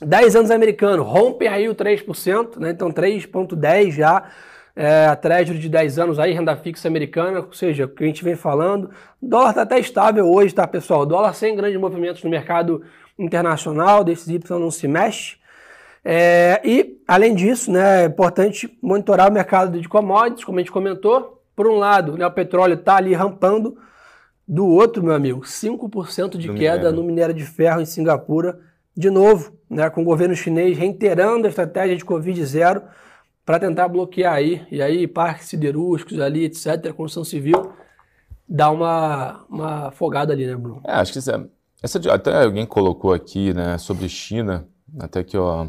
10 0.00 0.36
anos 0.36 0.50
americano, 0.50 1.02
rompe 1.02 1.46
aí 1.46 1.68
o 1.68 1.74
3%, 1.74 2.58
né, 2.58 2.70
então 2.70 2.90
3,10 2.90 3.92
já, 3.92 4.30
é, 4.76 5.06
a 5.06 5.14
Treasury 5.14 5.58
de 5.58 5.68
10 5.68 5.98
anos 5.98 6.18
aí, 6.18 6.32
renda 6.32 6.56
fixa 6.56 6.88
americana, 6.88 7.40
ou 7.40 7.52
seja, 7.52 7.84
o 7.84 7.88
que 7.88 8.02
a 8.02 8.06
gente 8.06 8.24
vem 8.24 8.34
falando. 8.34 8.90
O 9.22 9.26
dólar 9.26 9.50
está 9.50 9.62
até 9.62 9.78
estável 9.78 10.28
hoje, 10.28 10.54
tá, 10.54 10.66
pessoal? 10.66 11.02
O 11.02 11.06
dólar 11.06 11.32
sem 11.34 11.54
grandes 11.54 11.78
movimentos 11.78 12.22
no 12.24 12.30
mercado 12.30 12.82
internacional, 13.18 14.02
desses 14.02 14.28
Y 14.28 14.58
não 14.58 14.70
se 14.70 14.88
mexe. 14.88 15.36
É, 16.04 16.60
e, 16.64 17.00
além 17.06 17.34
disso, 17.34 17.70
né, 17.70 18.02
é 18.02 18.06
importante 18.06 18.76
monitorar 18.82 19.30
o 19.30 19.32
mercado 19.32 19.80
de 19.80 19.88
commodities, 19.88 20.44
como 20.44 20.58
a 20.58 20.60
gente 20.60 20.72
comentou. 20.72 21.40
Por 21.54 21.68
um 21.68 21.76
lado, 21.76 22.18
né, 22.18 22.26
o 22.26 22.32
petróleo 22.32 22.74
está 22.74 22.96
ali 22.96 23.14
rampando, 23.14 23.78
do 24.46 24.66
outro, 24.66 25.02
meu 25.02 25.14
amigo, 25.14 25.40
5% 25.40 26.36
de 26.36 26.48
do 26.48 26.54
queda 26.54 26.76
minério. 26.76 26.96
no 26.96 27.02
minério 27.02 27.34
de 27.34 27.44
ferro 27.44 27.80
em 27.80 27.86
Singapura, 27.86 28.60
de 28.96 29.10
novo, 29.10 29.52
né, 29.68 29.88
com 29.90 30.02
o 30.02 30.04
governo 30.04 30.36
chinês 30.36 30.76
reiterando 30.76 31.46
a 31.46 31.50
estratégia 31.50 31.96
de 31.96 32.04
Covid 32.04 32.44
zero 32.44 32.82
para 33.44 33.58
tentar 33.58 33.88
bloquear 33.88 34.34
aí, 34.34 34.66
e 34.70 34.80
aí 34.80 35.06
parques 35.06 35.48
siderúrgicos 35.48 36.18
ali, 36.20 36.44
etc., 36.44 36.92
construção 36.92 37.24
civil, 37.24 37.72
dá 38.48 38.70
uma, 38.70 39.44
uma 39.48 39.88
afogada 39.88 40.32
ali, 40.32 40.46
né, 40.46 40.54
Bruno? 40.54 40.80
É, 40.86 40.92
acho 40.92 41.12
que 41.12 41.18
essa, 41.18 41.48
essa, 41.82 41.98
até 42.12 42.44
alguém 42.44 42.64
colocou 42.64 43.12
aqui, 43.12 43.52
né, 43.52 43.76
sobre 43.78 44.08
China, 44.08 44.66
até 44.98 45.22
que, 45.24 45.36
ó, 45.36 45.66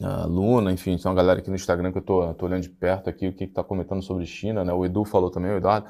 a 0.00 0.24
Luna, 0.24 0.72
enfim, 0.72 0.96
tem 0.96 1.10
uma 1.10 1.14
galera 1.14 1.40
aqui 1.40 1.50
no 1.50 1.56
Instagram 1.56 1.92
que 1.92 1.98
eu 1.98 2.02
tô, 2.02 2.34
tô 2.34 2.46
olhando 2.46 2.62
de 2.62 2.70
perto 2.70 3.10
aqui, 3.10 3.28
o 3.28 3.32
que 3.32 3.44
está 3.44 3.62
comentando 3.62 4.02
sobre 4.02 4.24
China, 4.26 4.64
né, 4.64 4.72
o 4.72 4.84
Edu 4.84 5.04
falou 5.04 5.30
também, 5.30 5.50
o 5.50 5.56
Eduardo. 5.56 5.88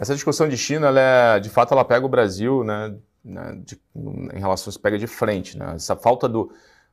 Essa 0.00 0.14
discussão 0.14 0.48
de 0.48 0.56
China, 0.56 0.88
é, 0.98 1.38
de 1.38 1.50
fato, 1.50 1.74
ela 1.74 1.84
pega 1.84 2.06
o 2.06 2.08
Brasil, 2.08 2.64
né, 2.64 2.96
né 3.22 3.60
de, 3.62 3.78
em 3.94 4.38
relação, 4.38 4.72
se 4.72 4.78
pega 4.78 4.98
de 4.98 5.06
frente, 5.06 5.58
né, 5.58 5.74
essa 5.74 5.94
falta 5.94 6.26
do, 6.26 6.50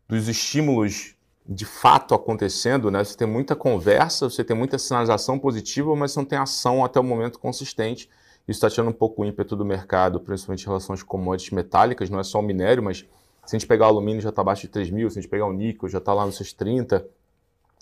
dos 0.09 0.27
estímulos 0.27 1.15
de 1.47 1.63
fato 1.63 2.13
acontecendo, 2.13 2.91
né? 2.91 3.01
Você 3.01 3.15
tem 3.15 3.25
muita 3.25 3.55
conversa, 3.55 4.29
você 4.29 4.43
tem 4.43 4.57
muita 4.57 4.77
sinalização 4.77 5.39
positiva, 5.39 5.95
mas 5.95 6.13
não 6.13 6.25
tem 6.25 6.37
ação 6.37 6.83
até 6.83 6.99
o 6.99 7.03
momento 7.03 7.39
consistente. 7.39 8.09
Isso 8.45 8.57
está 8.57 8.69
tirando 8.69 8.89
um 8.89 8.93
pouco 8.93 9.21
o 9.21 9.25
ímpeto 9.25 9.55
do 9.55 9.63
mercado, 9.63 10.19
principalmente 10.19 10.63
em 10.63 10.67
relação 10.67 10.93
às 10.93 11.01
commodities 11.01 11.53
metálicas, 11.53 12.09
não 12.09 12.19
é 12.19 12.23
só 12.23 12.39
o 12.39 12.43
minério, 12.43 12.83
mas 12.83 13.05
se 13.45 13.55
a 13.55 13.57
gente 13.57 13.65
pegar 13.65 13.85
o 13.85 13.89
alumínio 13.91 14.21
já 14.21 14.27
está 14.27 14.41
abaixo 14.41 14.63
de 14.63 14.67
3 14.67 14.89
mil, 14.89 15.09
se 15.09 15.17
a 15.17 15.21
gente 15.21 15.31
pegar 15.31 15.45
o 15.45 15.53
níquel 15.53 15.87
já 15.87 15.99
está 15.99 16.13
lá 16.13 16.25
nos 16.25 16.35
seus 16.35 16.51
30. 16.51 17.07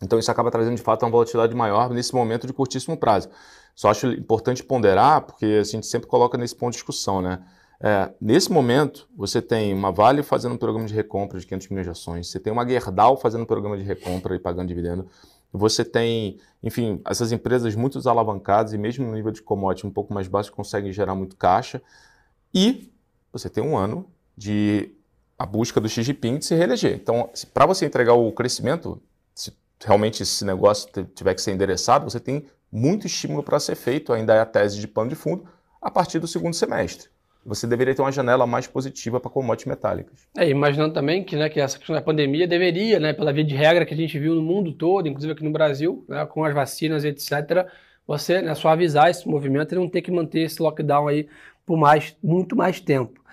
Então 0.02 0.20
isso 0.20 0.30
acaba 0.30 0.52
trazendo 0.52 0.76
de 0.76 0.82
fato 0.82 1.04
uma 1.04 1.12
volatilidade 1.12 1.56
maior 1.56 1.90
nesse 1.90 2.14
momento 2.14 2.46
de 2.46 2.54
curtíssimo 2.54 2.98
prazo. 2.98 3.30
Só 3.74 3.90
acho 3.90 4.08
importante 4.08 4.64
ponderar, 4.64 5.22
porque 5.22 5.46
a 5.46 5.64
gente 5.64 5.86
sempre 5.86 6.08
coloca 6.08 6.38
nesse 6.38 6.56
ponto 6.56 6.72
de 6.72 6.78
discussão, 6.78 7.22
né? 7.22 7.44
É, 7.80 8.10
nesse 8.22 8.52
momento, 8.52 9.08
você 9.16 9.42
tem 9.42 9.74
uma 9.74 9.92
Vale 9.92 10.24
fazendo 10.24 10.56
um 10.56 10.58
programa 10.58 10.88
de 10.88 10.94
recompra 10.94 11.40
de 11.40 11.46
500 11.46 11.68
milhões 11.70 11.86
de 11.86 11.92
ações, 11.92 12.30
você 12.30 12.40
tem 12.40 12.52
uma 12.52 12.68
Gerdau 12.68 13.18
fazendo 13.18 13.42
um 13.42 13.46
programa 13.46 13.78
de 13.78 13.84
recompra 13.84 14.34
e 14.36 14.40
pagando 14.40 14.70
dividendo, 14.70 15.08
você 15.52 15.84
tem, 15.84 16.40
enfim, 16.64 17.02
essas 17.06 17.32
empresas 17.32 17.76
muito 17.76 18.00
alavancadas 18.08 18.74
e 18.74 18.78
mesmo 18.78 19.06
no 19.06 19.14
nível 19.14 19.32
de 19.32 19.42
commodity 19.42 19.86
um 19.86 19.92
pouco 19.92 20.14
mais 20.14 20.28
baixo 20.28 20.52
conseguem 20.52 20.92
gerar 20.92 21.16
muito 21.16 21.36
caixa, 21.36 21.82
e 22.54 22.92
você 23.32 23.50
tem 23.50 23.62
um 23.62 23.78
ano 23.78 24.10
de 24.38 24.92
a 25.38 25.46
busca 25.46 25.82
do 25.82 25.90
Xi 25.90 26.02
Jinping 26.02 26.38
de 26.38 26.46
se 26.46 26.56
reeleger. 26.56 26.96
Então, 26.96 27.30
para 27.54 27.66
você 27.66 27.86
entregar 27.86 28.14
o 28.14 28.32
crescimento, 28.32 29.02
realmente 29.84 30.24
esse 30.24 30.46
negócio 30.46 30.90
tiver 31.14 31.34
que 31.34 31.42
ser 31.42 31.52
endereçado, 31.52 32.10
você 32.10 32.20
tem 32.20 32.46
muito 32.72 33.08
estímulo 33.08 33.44
para 33.44 33.60
ser 33.60 33.76
feito, 33.76 34.14
ainda 34.14 34.34
é 34.34 34.40
a 34.40 34.46
tese 34.46 34.80
de 34.80 34.88
pano 34.88 35.10
de 35.10 35.16
fundo, 35.16 35.46
a 35.82 35.90
partir 35.90 36.20
do 36.20 36.28
segundo 36.28 36.54
semestre 36.54 37.10
você 37.46 37.68
deveria 37.68 37.94
ter 37.94 38.02
uma 38.02 38.12
janela 38.12 38.48
mais 38.48 38.66
positiva 38.66 39.20
para 39.20 39.30
commodities 39.30 39.68
metálicas. 39.68 40.28
É, 40.36 40.50
imaginando 40.50 40.94
também 40.94 41.24
que, 41.24 41.36
né, 41.36 41.48
que 41.48 41.60
essa 41.60 41.78
questão 41.78 41.96
da 41.96 42.02
pandemia 42.02 42.48
deveria, 42.48 43.00
né, 43.00 43.14
pela 43.14 43.32
via 43.32 43.44
de 43.44 43.56
regra 43.56 43.86
que 43.86 43.94
a 43.94 43.98
gente 43.98 44.18
viu 44.18 44.34
no 44.34 44.42
mundo 44.42 44.74
todo, 44.74 45.08
inclusive 45.08 45.34
aqui 45.34 45.44
no 45.44 45.52
Brasil, 45.52 46.04
né, 46.10 46.26
com 46.26 46.44
as 46.44 46.54
vacinas, 46.54 47.06
etc., 47.06 47.68
você 48.08 48.42
né, 48.42 48.56
suavizar 48.56 49.10
esse 49.10 49.28
movimento 49.28 49.74
e 49.74 49.78
não 49.78 49.88
ter 49.88 50.02
que 50.02 50.12
manter 50.12 50.42
esse 50.42 50.62
lockdown 50.62 51.08
aí 51.08 51.28
por 51.66 51.78
mais, 51.78 52.16
muito 52.22 52.56
mais 52.56 52.80
tempo. 52.80 53.24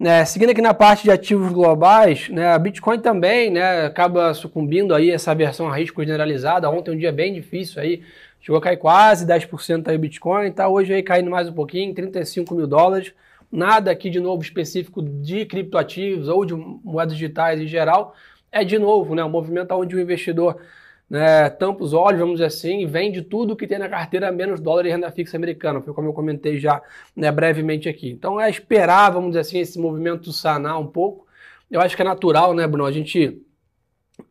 Né, 0.00 0.24
seguindo 0.24 0.48
aqui 0.48 0.62
na 0.62 0.72
parte 0.72 1.02
de 1.02 1.10
ativos 1.10 1.52
globais, 1.52 2.30
né, 2.30 2.54
a 2.54 2.58
Bitcoin 2.58 2.98
também 3.00 3.50
né, 3.50 3.84
acaba 3.84 4.32
sucumbindo 4.32 4.94
aí 4.94 5.10
essa 5.10 5.34
versão 5.34 5.68
a 5.68 5.76
risco 5.76 6.02
generalizada. 6.02 6.70
Ontem 6.70 6.90
um 6.90 6.96
dia 6.96 7.12
bem 7.12 7.34
difícil 7.34 7.82
aí, 7.82 8.02
chegou 8.40 8.56
a 8.58 8.62
cair 8.62 8.78
quase 8.78 9.26
10% 9.26 9.88
aí 9.88 9.96
o 9.96 9.98
Bitcoin, 9.98 10.48
está 10.48 10.66
hoje 10.68 10.94
aí 10.94 11.02
caindo 11.02 11.30
mais 11.30 11.50
um 11.50 11.52
pouquinho, 11.52 11.92
35 11.92 12.54
mil 12.54 12.66
dólares. 12.66 13.12
Nada 13.52 13.90
aqui 13.90 14.08
de 14.08 14.20
novo 14.20 14.42
específico 14.42 15.02
de 15.02 15.44
criptoativos 15.44 16.28
ou 16.28 16.46
de 16.46 16.54
moedas 16.54 17.12
digitais 17.12 17.60
em 17.60 17.66
geral. 17.66 18.14
É 18.50 18.64
de 18.64 18.78
novo 18.78 19.14
né, 19.14 19.22
um 19.22 19.28
movimento 19.28 19.74
onde 19.74 19.94
o 19.94 20.00
investidor 20.00 20.62
né, 21.10 21.50
tampa 21.50 21.82
os 21.82 21.92
olhos, 21.92 22.20
vamos 22.20 22.34
dizer 22.36 22.46
assim, 22.46 22.82
e 22.82 22.86
vende 22.86 23.20
tudo 23.22 23.56
que 23.56 23.66
tem 23.66 23.78
na 23.78 23.88
carteira 23.88 24.30
menos 24.30 24.60
dólar 24.60 24.86
e 24.86 24.90
renda 24.90 25.10
fixa 25.10 25.36
americana, 25.36 25.82
foi 25.82 25.92
como 25.92 26.08
eu 26.08 26.12
comentei 26.12 26.56
já 26.56 26.80
né, 27.16 27.32
brevemente 27.32 27.88
aqui. 27.88 28.10
Então 28.10 28.40
é 28.40 28.48
esperar, 28.48 29.10
vamos 29.10 29.30
dizer 29.30 29.40
assim, 29.40 29.58
esse 29.58 29.76
movimento 29.78 30.32
sanar 30.32 30.78
um 30.78 30.86
pouco. 30.86 31.26
Eu 31.68 31.80
acho 31.80 31.96
que 31.96 32.02
é 32.02 32.04
natural, 32.04 32.54
né, 32.54 32.64
Bruno, 32.66 32.86
a 32.86 32.92
gente 32.92 33.42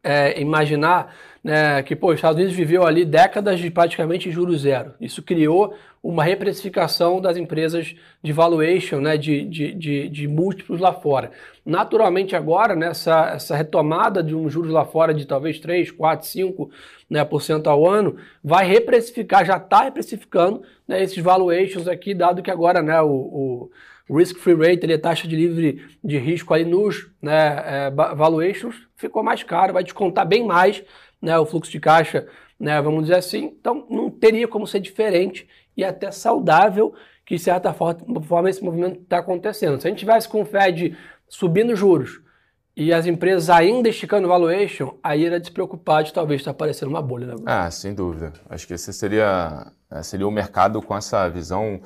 é, 0.03 0.39
imaginar 0.39 1.15
né, 1.43 1.81
que 1.83 1.95
pô, 1.95 2.09
os 2.09 2.15
Estados 2.15 2.37
Unidos 2.37 2.55
viveu 2.55 2.85
ali 2.85 3.05
décadas 3.05 3.59
de 3.59 3.71
praticamente 3.71 4.29
juros 4.29 4.61
zero. 4.61 4.93
Isso 4.99 5.23
criou 5.23 5.73
uma 6.01 6.23
reprecificação 6.23 7.19
das 7.19 7.37
empresas 7.37 7.95
de 8.23 8.31
valuation, 8.31 8.99
né, 8.99 9.17
de, 9.17 9.43
de, 9.45 9.73
de, 9.73 10.09
de 10.09 10.27
múltiplos 10.27 10.79
lá 10.79 10.93
fora. 10.93 11.31
Naturalmente 11.65 12.35
agora, 12.35 12.75
né, 12.75 12.87
essa 12.87 13.55
retomada 13.55 14.23
de 14.23 14.35
um 14.35 14.49
juros 14.49 14.71
lá 14.71 14.85
fora 14.85 15.13
de 15.13 15.25
talvez 15.25 15.59
3, 15.59 15.91
4, 15.91 16.27
5 16.27 16.69
né, 17.09 17.25
por 17.25 17.41
cento 17.41 17.69
ao 17.69 17.87
ano, 17.87 18.15
vai 18.43 18.65
reprecificar, 18.65 19.45
já 19.45 19.57
está 19.57 19.83
reprecificando 19.83 20.61
né, 20.87 21.03
esses 21.03 21.17
valuations 21.17 21.87
aqui, 21.87 22.13
dado 22.13 22.41
que 22.41 22.51
agora 22.51 22.81
né, 22.81 23.01
o, 23.01 23.09
o 23.09 23.71
risk-free 24.09 24.55
rate, 24.55 24.85
ele, 24.85 24.93
a 24.93 24.99
taxa 24.99 25.27
de 25.27 25.35
livre 25.35 25.85
de 26.03 26.17
risco 26.17 26.53
ali 26.53 26.65
nos 26.65 27.09
né, 27.21 27.63
é, 27.65 27.91
valuations, 27.91 28.87
ficou 28.95 29.23
mais 29.23 29.43
caro, 29.43 29.73
vai 29.73 29.83
descontar 29.83 30.27
bem 30.27 30.45
mais 30.45 30.83
né, 31.21 31.37
o 31.37 31.45
fluxo 31.45 31.71
de 31.71 31.79
caixa, 31.79 32.27
né, 32.59 32.81
vamos 32.81 33.03
dizer 33.03 33.15
assim. 33.15 33.55
Então, 33.59 33.85
não 33.89 34.09
teria 34.09 34.47
como 34.47 34.65
ser 34.65 34.79
diferente 34.79 35.47
e 35.77 35.83
até 35.83 36.11
saudável 36.11 36.93
que, 37.25 37.35
de 37.35 37.41
certa 37.41 37.73
forma, 37.73 38.49
esse 38.49 38.63
movimento 38.63 39.01
está 39.01 39.19
acontecendo. 39.19 39.79
Se 39.79 39.87
a 39.87 39.89
gente 39.89 39.99
tivesse 39.99 40.27
com 40.27 40.41
o 40.41 40.45
Fed 40.45 40.97
subindo 41.27 41.75
juros 41.75 42.21
e 42.75 42.91
as 42.91 43.05
empresas 43.05 43.49
ainda 43.49 43.89
esticando 43.89 44.27
valuation, 44.27 44.97
aí 45.03 45.25
era 45.25 45.39
despreocupado 45.39 46.07
de 46.07 46.13
talvez 46.13 46.41
estar 46.41 46.51
tá 46.51 46.55
aparecendo 46.55 46.89
uma 46.89 47.01
bolha. 47.01 47.27
Né? 47.27 47.35
Ah, 47.45 47.69
sem 47.69 47.93
dúvida. 47.93 48.33
Acho 48.49 48.65
que 48.65 48.73
esse 48.73 48.91
seria, 48.91 49.71
é, 49.91 50.01
seria 50.01 50.27
o 50.27 50.31
mercado 50.31 50.81
com 50.81 50.95
essa 50.95 51.29
visão 51.29 51.81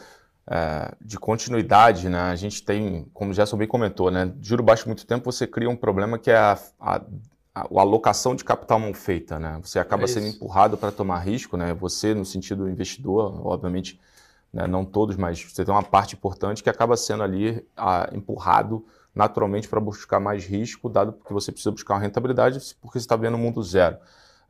é, 0.47 0.93
de 1.01 1.17
continuidade, 1.17 2.09
né? 2.09 2.19
A 2.19 2.35
gente 2.35 2.63
tem, 2.63 3.07
como 3.13 3.31
o 3.31 3.33
Gerson 3.33 3.57
bem 3.57 3.67
comentou, 3.67 4.11
né? 4.11 4.31
Juro 4.41 4.63
baixo 4.63 4.87
muito 4.87 5.05
tempo, 5.05 5.31
você 5.31 5.47
cria 5.47 5.69
um 5.69 5.75
problema 5.75 6.17
que 6.17 6.31
é 6.31 6.37
a, 6.37 6.59
a 6.79 7.01
a, 7.53 7.61
alocação 7.79 8.35
de 8.35 8.43
capital 8.43 8.79
mal 8.79 8.93
feita, 8.93 9.37
né? 9.37 9.59
Você 9.61 9.77
acaba 9.77 10.03
é 10.03 10.07
sendo 10.07 10.27
empurrado 10.27 10.77
para 10.77 10.91
tomar 10.91 11.19
risco, 11.19 11.55
né? 11.55 11.73
Você, 11.73 12.13
no 12.13 12.25
sentido 12.25 12.67
investidor, 12.67 13.45
obviamente, 13.45 13.99
né? 14.51 14.65
não 14.67 14.83
todos, 14.83 15.15
mas 15.15 15.41
você 15.43 15.63
tem 15.63 15.73
uma 15.73 15.83
parte 15.83 16.15
importante 16.15 16.63
que 16.63 16.69
acaba 16.69 16.97
sendo 16.97 17.23
ali 17.23 17.65
a, 17.77 18.09
empurrado 18.11 18.85
naturalmente 19.13 19.67
para 19.67 19.79
buscar 19.79 20.19
mais 20.19 20.43
risco, 20.45 20.89
dado 20.89 21.13
que 21.13 21.31
você 21.31 21.51
precisa 21.51 21.71
buscar 21.71 21.93
uma 21.93 21.99
rentabilidade, 21.99 22.59
porque 22.81 22.99
você 22.99 23.03
está 23.03 23.15
vendo 23.15 23.35
o 23.35 23.37
mundo 23.37 23.61
zero. 23.61 23.97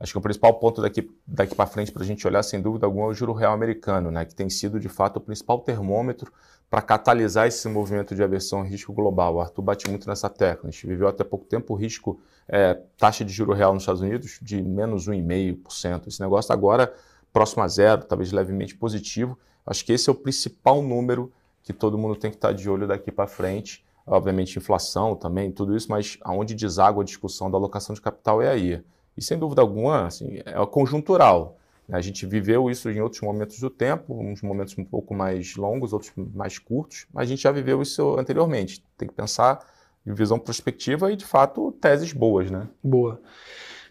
Acho 0.03 0.11
que 0.11 0.17
o 0.17 0.21
principal 0.21 0.53
ponto 0.55 0.81
daqui, 0.81 1.09
daqui 1.25 1.55
para 1.55 1.65
frente 1.65 1.89
para 1.89 2.03
a 2.03 2.05
gente 2.05 2.27
olhar, 2.27 2.43
sem 2.43 2.61
dúvida 2.61 2.85
alguma, 2.85 3.05
é 3.05 3.09
o 3.11 3.13
juro 3.13 3.31
real 3.31 3.53
americano, 3.53 4.11
né? 4.11 4.25
que 4.25 4.35
tem 4.35 4.49
sido, 4.49 4.77
de 4.77 4.89
fato, 4.89 5.15
o 5.15 5.21
principal 5.21 5.59
termômetro 5.59 6.29
para 6.69 6.81
catalisar 6.81 7.47
esse 7.47 7.69
movimento 7.69 8.13
de 8.13 8.21
aversão 8.21 8.59
ao 8.59 8.65
risco 8.65 8.91
global. 8.91 9.35
O 9.35 9.39
Arthur 9.39 9.61
bate 9.61 9.89
muito 9.89 10.05
nessa 10.09 10.29
tecla. 10.29 10.67
A 10.67 10.71
gente 10.71 10.85
viveu 10.85 11.07
até 11.07 11.23
pouco 11.23 11.45
tempo 11.45 11.73
o 11.73 11.77
risco, 11.77 12.19
é, 12.49 12.77
taxa 12.97 13.23
de 13.23 13.31
juro 13.31 13.53
real 13.53 13.73
nos 13.73 13.83
Estados 13.83 14.01
Unidos 14.01 14.39
de 14.41 14.61
menos 14.61 15.07
1,5%. 15.07 16.07
Esse 16.07 16.19
negócio 16.19 16.51
agora 16.51 16.93
próximo 17.31 17.63
a 17.63 17.67
zero, 17.69 18.03
talvez 18.03 18.33
levemente 18.33 18.75
positivo. 18.75 19.39
Acho 19.65 19.85
que 19.85 19.93
esse 19.93 20.09
é 20.09 20.11
o 20.11 20.15
principal 20.15 20.81
número 20.81 21.31
que 21.63 21.71
todo 21.71 21.97
mundo 21.97 22.17
tem 22.17 22.29
que 22.29 22.35
estar 22.35 22.51
de 22.51 22.69
olho 22.69 22.85
daqui 22.89 23.09
para 23.09 23.25
frente. 23.25 23.85
Obviamente, 24.05 24.59
inflação 24.59 25.15
também, 25.15 25.49
tudo 25.49 25.77
isso, 25.77 25.89
mas 25.89 26.17
aonde 26.23 26.53
deságua 26.53 27.03
a 27.03 27.05
discussão 27.05 27.49
da 27.49 27.57
alocação 27.57 27.95
de 27.95 28.01
capital 28.01 28.41
é 28.41 28.49
aí. 28.49 28.83
E 29.17 29.21
sem 29.21 29.37
dúvida 29.37 29.61
alguma, 29.61 30.07
assim, 30.07 30.39
é 30.45 30.65
conjuntural. 30.65 31.57
A 31.91 32.01
gente 32.01 32.25
viveu 32.25 32.69
isso 32.69 32.89
em 32.89 33.01
outros 33.01 33.21
momentos 33.21 33.59
do 33.59 33.69
tempo, 33.69 34.13
uns 34.13 34.41
momentos 34.41 34.77
um 34.77 34.85
pouco 34.85 35.13
mais 35.13 35.55
longos, 35.55 35.91
outros 35.91 36.11
mais 36.15 36.57
curtos, 36.57 37.05
mas 37.13 37.23
a 37.23 37.25
gente 37.27 37.43
já 37.43 37.51
viveu 37.51 37.81
isso 37.81 38.17
anteriormente. 38.17 38.83
Tem 38.97 39.07
que 39.07 39.13
pensar 39.13 39.59
em 40.05 40.13
visão 40.13 40.39
prospectiva 40.39 41.11
e, 41.11 41.15
de 41.15 41.25
fato, 41.25 41.71
teses 41.73 42.13
boas, 42.13 42.49
né? 42.49 42.67
Boa. 42.81 43.19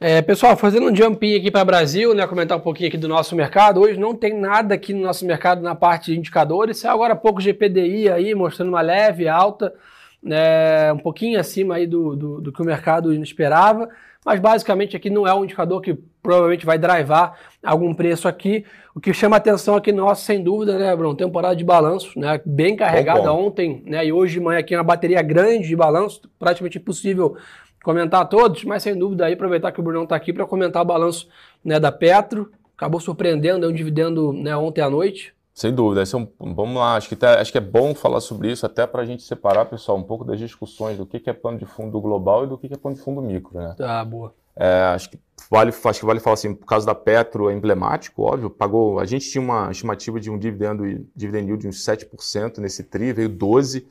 É, 0.00 0.20
pessoal, 0.20 0.56
fazendo 0.56 0.90
um 0.90 0.96
jumping 0.96 1.36
aqui 1.36 1.48
para 1.48 1.62
o 1.62 1.64
Brasil, 1.64 2.12
né, 2.12 2.26
comentar 2.26 2.58
um 2.58 2.60
pouquinho 2.60 2.88
aqui 2.88 2.98
do 2.98 3.06
nosso 3.06 3.36
mercado. 3.36 3.80
Hoje 3.80 4.00
não 4.00 4.16
tem 4.16 4.34
nada 4.34 4.74
aqui 4.74 4.92
no 4.92 5.00
nosso 5.00 5.24
mercado 5.24 5.62
na 5.62 5.76
parte 5.76 6.10
de 6.10 6.18
indicadores. 6.18 6.78
Saiu 6.78 6.94
agora 6.94 7.14
pouco 7.14 7.40
GPDI 7.40 8.08
aí, 8.08 8.34
mostrando 8.34 8.70
uma 8.70 8.80
leve 8.80 9.28
alta. 9.28 9.72
né, 10.20 10.92
um 10.92 10.98
pouquinho 10.98 11.38
acima 11.38 11.76
aí 11.76 11.86
do, 11.86 12.16
do, 12.16 12.40
do, 12.40 12.52
que 12.52 12.60
o 12.60 12.64
mercado 12.64 13.14
esperava, 13.14 13.88
mas 14.24 14.40
basicamente 14.40 14.96
aqui 14.96 15.10
não 15.10 15.26
é 15.26 15.34
um 15.34 15.44
indicador 15.44 15.80
que 15.80 15.94
provavelmente 16.22 16.64
vai 16.64 16.78
drivar 16.78 17.38
algum 17.62 17.92
preço 17.92 18.28
aqui. 18.28 18.64
O 18.94 19.00
que 19.00 19.12
chama 19.12 19.36
atenção 19.36 19.74
aqui 19.74 19.90
nosso, 19.90 20.24
sem 20.24 20.42
dúvida, 20.42 20.78
né, 20.78 20.94
Bruno? 20.94 21.16
Temporada 21.16 21.56
de 21.56 21.64
balanço, 21.64 22.18
né? 22.18 22.40
Bem 22.44 22.76
carregada 22.76 23.32
ontem, 23.32 23.82
né? 23.84 24.06
E 24.06 24.12
hoje 24.12 24.34
de 24.34 24.40
manhã 24.40 24.60
aqui 24.60 24.76
uma 24.76 24.84
bateria 24.84 25.22
grande 25.22 25.66
de 25.66 25.76
balanço, 25.76 26.22
praticamente 26.38 26.78
impossível 26.78 27.36
comentar 27.82 28.28
todos, 28.28 28.64
mas 28.64 28.82
sem 28.82 28.96
dúvida 28.96 29.26
aí 29.26 29.32
aproveitar 29.32 29.72
que 29.72 29.80
o 29.80 29.82
Brunão 29.82 30.04
está 30.04 30.14
aqui 30.14 30.32
para 30.32 30.46
comentar 30.46 30.82
o 30.82 30.84
balanço 30.84 31.28
né, 31.64 31.80
da 31.80 31.90
Petro. 31.90 32.52
Acabou 32.76 33.00
surpreendendo, 33.00 33.60
deu 33.60 33.70
um 33.70 33.72
dividendo 33.72 34.32
né, 34.32 34.56
ontem 34.56 34.80
à 34.80 34.88
noite. 34.88 35.34
Sem 35.54 35.74
dúvida. 35.74 36.02
Esse 36.02 36.14
é 36.14 36.18
um, 36.18 36.28
vamos 36.40 36.76
lá, 36.76 36.96
acho 36.96 37.08
que, 37.08 37.16
tá, 37.16 37.40
acho 37.40 37.52
que 37.52 37.58
é 37.58 37.60
bom 37.60 37.94
falar 37.94 38.20
sobre 38.20 38.50
isso, 38.50 38.64
até 38.64 38.86
para 38.86 39.02
a 39.02 39.04
gente 39.04 39.22
separar, 39.22 39.66
pessoal, 39.66 39.98
um 39.98 40.02
pouco 40.02 40.24
das 40.24 40.38
discussões 40.38 40.96
do 40.96 41.04
que, 41.04 41.20
que 41.20 41.28
é 41.28 41.32
plano 41.32 41.58
de 41.58 41.66
fundo 41.66 42.00
global 42.00 42.44
e 42.44 42.46
do 42.46 42.56
que, 42.56 42.68
que 42.68 42.74
é 42.74 42.76
plano 42.76 42.96
de 42.96 43.02
fundo 43.02 43.20
micro. 43.20 43.58
Né? 43.58 43.74
Tá, 43.76 44.04
boa. 44.04 44.34
É, 44.56 44.92
acho, 44.94 45.10
que 45.10 45.18
vale, 45.50 45.70
acho 45.70 46.00
que 46.00 46.06
vale 46.06 46.20
falar 46.20 46.34
assim, 46.34 46.54
por 46.54 46.66
causa 46.66 46.86
da 46.86 46.94
Petro 46.94 47.50
é 47.50 47.54
emblemático, 47.54 48.22
óbvio, 48.22 48.48
pagou, 48.50 48.98
a 48.98 49.04
gente 49.04 49.28
tinha 49.30 49.42
uma 49.42 49.70
estimativa 49.70 50.18
de 50.18 50.30
um 50.30 50.38
dividendo, 50.38 50.84
dividend 51.14 51.46
yield 51.46 51.62
de 51.62 51.68
uns 51.68 51.84
7% 51.84 52.58
nesse 52.58 52.84
TRI, 52.84 53.12
veio 53.12 53.30
12%, 53.30 53.84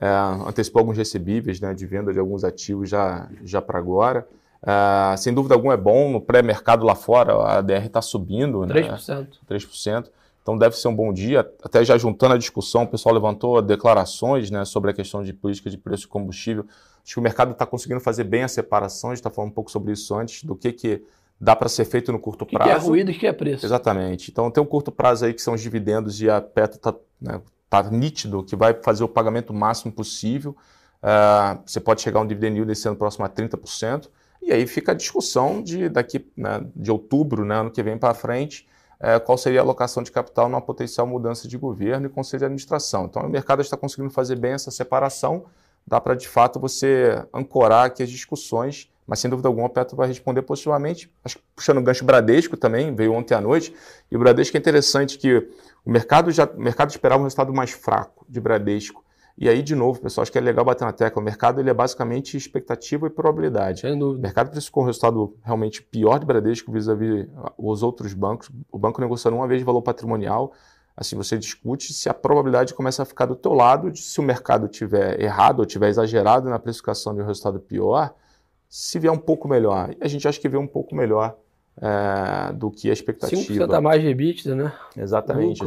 é, 0.00 0.06
antecipou 0.46 0.80
alguns 0.80 0.96
recebíveis 0.96 1.60
né, 1.60 1.74
de 1.74 1.84
venda 1.84 2.12
de 2.12 2.20
alguns 2.20 2.44
ativos 2.44 2.88
já, 2.88 3.28
já 3.42 3.60
para 3.60 3.78
agora. 3.78 4.26
É, 4.62 5.16
sem 5.16 5.34
dúvida 5.34 5.54
alguma 5.54 5.74
é 5.74 5.76
bom, 5.76 6.10
no 6.10 6.20
pré-mercado 6.20 6.86
lá 6.86 6.94
fora 6.94 7.34
a 7.34 7.58
ADR 7.58 7.86
está 7.86 8.00
subindo. 8.00 8.60
3%. 8.60 9.18
Né? 9.18 9.26
3%. 9.50 10.06
Então 10.48 10.56
deve 10.56 10.78
ser 10.78 10.88
um 10.88 10.96
bom 10.96 11.12
dia. 11.12 11.40
Até 11.62 11.84
já 11.84 11.98
juntando 11.98 12.32
a 12.32 12.38
discussão, 12.38 12.84
o 12.84 12.86
pessoal 12.86 13.14
levantou 13.14 13.60
declarações 13.60 14.50
né, 14.50 14.64
sobre 14.64 14.90
a 14.90 14.94
questão 14.94 15.22
de 15.22 15.34
política 15.34 15.68
de 15.68 15.76
preço 15.76 16.04
de 16.04 16.08
combustível. 16.08 16.64
Acho 17.04 17.12
que 17.12 17.20
o 17.20 17.22
mercado 17.22 17.52
está 17.52 17.66
conseguindo 17.66 18.00
fazer 18.00 18.24
bem 18.24 18.44
a 18.44 18.48
separação, 18.48 19.10
a 19.10 19.12
gente 19.12 19.20
está 19.20 19.28
falando 19.28 19.50
um 19.50 19.54
pouco 19.54 19.70
sobre 19.70 19.92
isso 19.92 20.14
antes, 20.14 20.44
do 20.44 20.56
que, 20.56 20.72
que 20.72 21.02
dá 21.38 21.54
para 21.54 21.68
ser 21.68 21.84
feito 21.84 22.10
no 22.12 22.18
curto 22.18 22.46
prazo. 22.46 22.64
O 22.64 22.64
que 22.64 22.70
é 22.70 22.82
ruído 22.82 23.10
e 23.10 23.14
o 23.14 23.18
que 23.18 23.26
é 23.26 23.32
preço. 23.34 23.66
Exatamente. 23.66 24.30
Então 24.30 24.50
tem 24.50 24.62
um 24.62 24.66
curto 24.66 24.90
prazo 24.90 25.26
aí 25.26 25.34
que 25.34 25.42
são 25.42 25.52
os 25.52 25.60
dividendos 25.60 26.22
e 26.22 26.30
a 26.30 26.40
Petro 26.40 26.78
está 26.78 26.94
né, 27.20 27.42
tá 27.68 27.82
nítido 27.82 28.42
que 28.42 28.56
vai 28.56 28.72
fazer 28.72 29.04
o 29.04 29.08
pagamento 29.08 29.52
máximo 29.52 29.92
possível. 29.92 30.56
Uh, 31.02 31.60
você 31.66 31.78
pode 31.78 32.00
chegar 32.00 32.20
a 32.20 32.22
um 32.22 32.26
dividend 32.26 32.54
yield 32.54 32.72
esse 32.72 32.88
ano 32.88 32.96
próximo 32.96 33.22
a 33.26 33.28
30%. 33.28 34.08
E 34.40 34.50
aí 34.50 34.66
fica 34.66 34.92
a 34.92 34.94
discussão 34.94 35.62
de 35.62 35.90
daqui 35.90 36.26
né, 36.34 36.64
de 36.74 36.90
outubro, 36.90 37.44
né, 37.44 37.56
ano 37.56 37.70
que 37.70 37.82
vem 37.82 37.98
para 37.98 38.14
frente, 38.14 38.66
é, 39.00 39.18
qual 39.18 39.38
seria 39.38 39.60
a 39.60 39.62
alocação 39.62 40.02
de 40.02 40.10
capital 40.10 40.48
numa 40.48 40.60
potencial 40.60 41.06
mudança 41.06 41.46
de 41.46 41.56
governo 41.56 42.06
e 42.06 42.08
conselho 42.08 42.40
de 42.40 42.44
administração. 42.46 43.04
Então, 43.04 43.22
o 43.22 43.28
mercado 43.28 43.62
está 43.62 43.76
conseguindo 43.76 44.10
fazer 44.10 44.36
bem 44.36 44.52
essa 44.52 44.70
separação, 44.70 45.44
dá 45.86 46.00
para, 46.00 46.14
de 46.14 46.28
fato, 46.28 46.58
você 46.58 47.24
ancorar 47.32 47.86
aqui 47.86 48.02
as 48.02 48.10
discussões, 48.10 48.90
mas, 49.06 49.20
sem 49.20 49.30
dúvida 49.30 49.48
alguma, 49.48 49.68
o 49.68 49.70
Petro 49.70 49.96
vai 49.96 50.06
responder 50.06 50.42
positivamente. 50.42 51.10
Acho 51.24 51.38
que 51.38 51.44
puxando 51.56 51.78
o 51.78 51.82
gancho 51.82 52.04
Bradesco 52.04 52.58
também, 52.58 52.94
veio 52.94 53.14
ontem 53.14 53.34
à 53.34 53.40
noite, 53.40 53.74
e 54.10 54.16
o 54.16 54.18
Bradesco 54.18 54.56
é 54.56 54.60
interessante 54.60 55.16
que 55.16 55.48
o 55.84 55.90
mercado, 55.90 56.30
já, 56.30 56.44
o 56.44 56.60
mercado 56.60 56.90
esperava 56.90 57.20
um 57.20 57.24
resultado 57.24 57.52
mais 57.54 57.70
fraco 57.70 58.26
de 58.28 58.38
Bradesco, 58.40 59.02
e 59.40 59.48
aí, 59.48 59.62
de 59.62 59.76
novo, 59.76 60.00
pessoal, 60.00 60.22
acho 60.22 60.32
que 60.32 60.38
é 60.38 60.40
legal 60.40 60.64
bater 60.64 60.84
na 60.84 60.92
tecla. 60.92 61.22
O 61.22 61.24
mercado 61.24 61.60
ele 61.60 61.70
é 61.70 61.74
basicamente 61.74 62.36
expectativa 62.36 63.06
e 63.06 63.10
probabilidade. 63.10 63.82
Sem 63.82 63.96
dúvida. 63.96 64.18
O 64.18 64.22
mercado 64.22 64.50
precificou 64.50 64.82
um 64.82 64.86
resultado 64.86 65.36
realmente 65.44 65.80
pior 65.80 66.18
de 66.18 66.26
Bradesco 66.26 66.72
vis-à-vis 66.72 67.26
-vis 67.26 67.52
os 67.56 67.84
outros 67.84 68.14
bancos. 68.14 68.50
O 68.72 68.76
banco 68.78 69.00
negociando 69.00 69.36
uma 69.36 69.46
vez 69.46 69.60
de 69.60 69.64
valor 69.64 69.80
patrimonial. 69.80 70.52
Assim, 70.96 71.14
você 71.14 71.38
discute 71.38 71.92
se 71.92 72.08
a 72.08 72.14
probabilidade 72.14 72.74
começa 72.74 73.04
a 73.04 73.06
ficar 73.06 73.26
do 73.26 73.36
teu 73.36 73.52
lado, 73.52 73.92
de, 73.92 74.00
se 74.00 74.18
o 74.18 74.24
mercado 74.24 74.66
tiver 74.66 75.20
errado 75.20 75.60
ou 75.60 75.66
tiver 75.66 75.88
exagerado 75.88 76.50
na 76.50 76.58
precificação 76.58 77.14
de 77.14 77.22
um 77.22 77.24
resultado 77.24 77.60
pior, 77.60 78.12
se 78.68 78.98
vier 78.98 79.12
um 79.12 79.18
pouco 79.18 79.46
melhor. 79.46 79.94
E 80.00 80.04
a 80.04 80.08
gente 80.08 80.26
acha 80.26 80.40
que 80.40 80.48
vê 80.48 80.56
um 80.56 80.66
pouco 80.66 80.96
melhor 80.96 81.36
é, 81.80 82.52
do 82.54 82.72
que 82.72 82.90
a 82.90 82.92
expectativa. 82.92 83.40
5% 83.40 83.72
a 83.72 83.80
mais 83.80 84.02
de 84.02 84.08
EBITDA, 84.08 84.56
né? 84.56 84.72
Exatamente. 84.96 85.62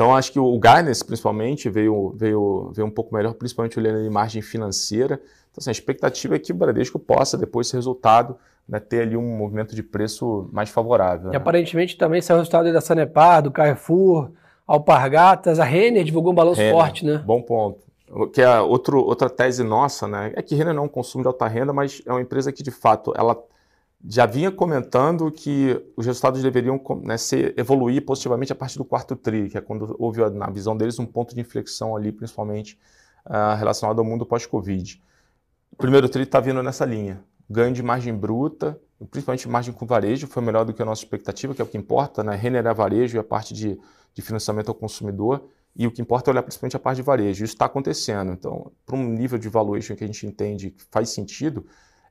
Então, 0.00 0.16
acho 0.16 0.32
que 0.32 0.40
o 0.40 0.58
Guidance, 0.58 1.04
principalmente, 1.04 1.68
veio, 1.68 2.14
veio, 2.16 2.70
veio 2.74 2.88
um 2.88 2.90
pouco 2.90 3.14
melhor, 3.14 3.34
principalmente 3.34 3.78
olhando 3.78 3.98
em 3.98 4.08
margem 4.08 4.40
financeira. 4.40 5.20
Então, 5.50 5.58
assim, 5.58 5.68
a 5.68 5.72
expectativa 5.72 6.36
é 6.36 6.38
que 6.38 6.52
o 6.52 6.54
Bradesco 6.54 6.98
possa, 6.98 7.36
depois 7.36 7.66
desse 7.66 7.76
resultado, 7.76 8.34
né, 8.66 8.80
ter 8.80 9.02
ali 9.02 9.14
um 9.14 9.36
movimento 9.36 9.74
de 9.74 9.82
preço 9.82 10.48
mais 10.54 10.70
favorável. 10.70 11.28
E 11.28 11.32
né? 11.32 11.36
aparentemente 11.36 11.98
também 11.98 12.22
saiu 12.22 12.38
o 12.38 12.38
resultado 12.38 12.72
da 12.72 12.80
Sanepar, 12.80 13.42
do 13.42 13.50
Carrefour, 13.50 14.30
Alpargatas, 14.66 15.60
a 15.60 15.64
Renner 15.64 16.02
divulgou 16.02 16.32
um 16.32 16.34
balanço 16.34 16.62
Renner, 16.62 16.74
forte, 16.74 17.04
né? 17.04 17.18
Bom 17.18 17.42
ponto. 17.42 17.80
Que 18.32 18.40
é 18.40 18.58
outro, 18.58 19.04
outra 19.04 19.28
tese 19.28 19.62
nossa, 19.62 20.08
né? 20.08 20.32
É 20.34 20.40
que 20.40 20.54
Renner 20.54 20.72
não 20.72 20.84
é 20.84 20.86
um 20.86 20.88
consumo 20.88 21.22
de 21.22 21.28
alta 21.28 21.46
renda, 21.46 21.74
mas 21.74 22.00
é 22.06 22.10
uma 22.10 22.22
empresa 22.22 22.50
que, 22.50 22.62
de 22.62 22.70
fato, 22.70 23.12
ela 23.18 23.36
já 24.04 24.24
vinha 24.24 24.50
comentando 24.50 25.30
que 25.30 25.78
os 25.96 26.06
resultados 26.06 26.42
deveriam 26.42 26.80
né, 27.02 27.18
ser, 27.18 27.54
evoluir 27.58 28.04
positivamente 28.04 28.52
a 28.52 28.54
partir 28.54 28.78
do 28.78 28.84
quarto 28.84 29.14
TRI, 29.14 29.50
que 29.50 29.58
é 29.58 29.60
quando 29.60 29.94
houve, 29.98 30.28
na 30.30 30.48
visão 30.48 30.76
deles, 30.76 30.98
um 30.98 31.06
ponto 31.06 31.34
de 31.34 31.40
inflexão 31.40 31.94
ali, 31.94 32.10
principalmente 32.10 32.78
uh, 33.26 33.56
relacionado 33.56 33.98
ao 33.98 34.04
mundo 34.04 34.24
pós-Covid. 34.24 35.02
O 35.72 35.76
primeiro 35.76 36.08
TRI 36.08 36.22
está 36.22 36.40
vindo 36.40 36.62
nessa 36.62 36.84
linha. 36.84 37.22
Ganho 37.48 37.74
de 37.74 37.82
margem 37.82 38.14
bruta, 38.14 38.80
principalmente 39.10 39.48
margem 39.48 39.74
com 39.74 39.84
varejo, 39.84 40.26
foi 40.26 40.42
melhor 40.42 40.64
do 40.64 40.72
que 40.72 40.80
a 40.80 40.84
nossa 40.84 41.02
expectativa, 41.02 41.54
que 41.54 41.60
é 41.60 41.64
o 41.64 41.68
que 41.68 41.76
importa, 41.76 42.22
né? 42.22 42.36
Renegar 42.36 42.74
varejo 42.74 43.16
e 43.16 43.18
a 43.18 43.24
parte 43.24 43.52
de, 43.52 43.78
de 44.14 44.22
financiamento 44.22 44.68
ao 44.68 44.74
consumidor. 44.74 45.48
E 45.74 45.86
o 45.86 45.90
que 45.90 46.00
importa 46.00 46.30
é 46.30 46.32
olhar 46.32 46.42
principalmente 46.42 46.76
a 46.76 46.80
parte 46.80 46.96
de 46.96 47.02
varejo. 47.02 47.44
Isso 47.44 47.54
está 47.54 47.66
acontecendo. 47.66 48.32
Então, 48.32 48.72
para 48.84 48.96
um 48.96 49.04
nível 49.04 49.38
de 49.38 49.48
valuation 49.48 49.94
que 49.94 50.04
a 50.04 50.06
gente 50.06 50.26
entende 50.26 50.70
que 50.70 50.82
faz 50.90 51.10
sentido, 51.10 51.66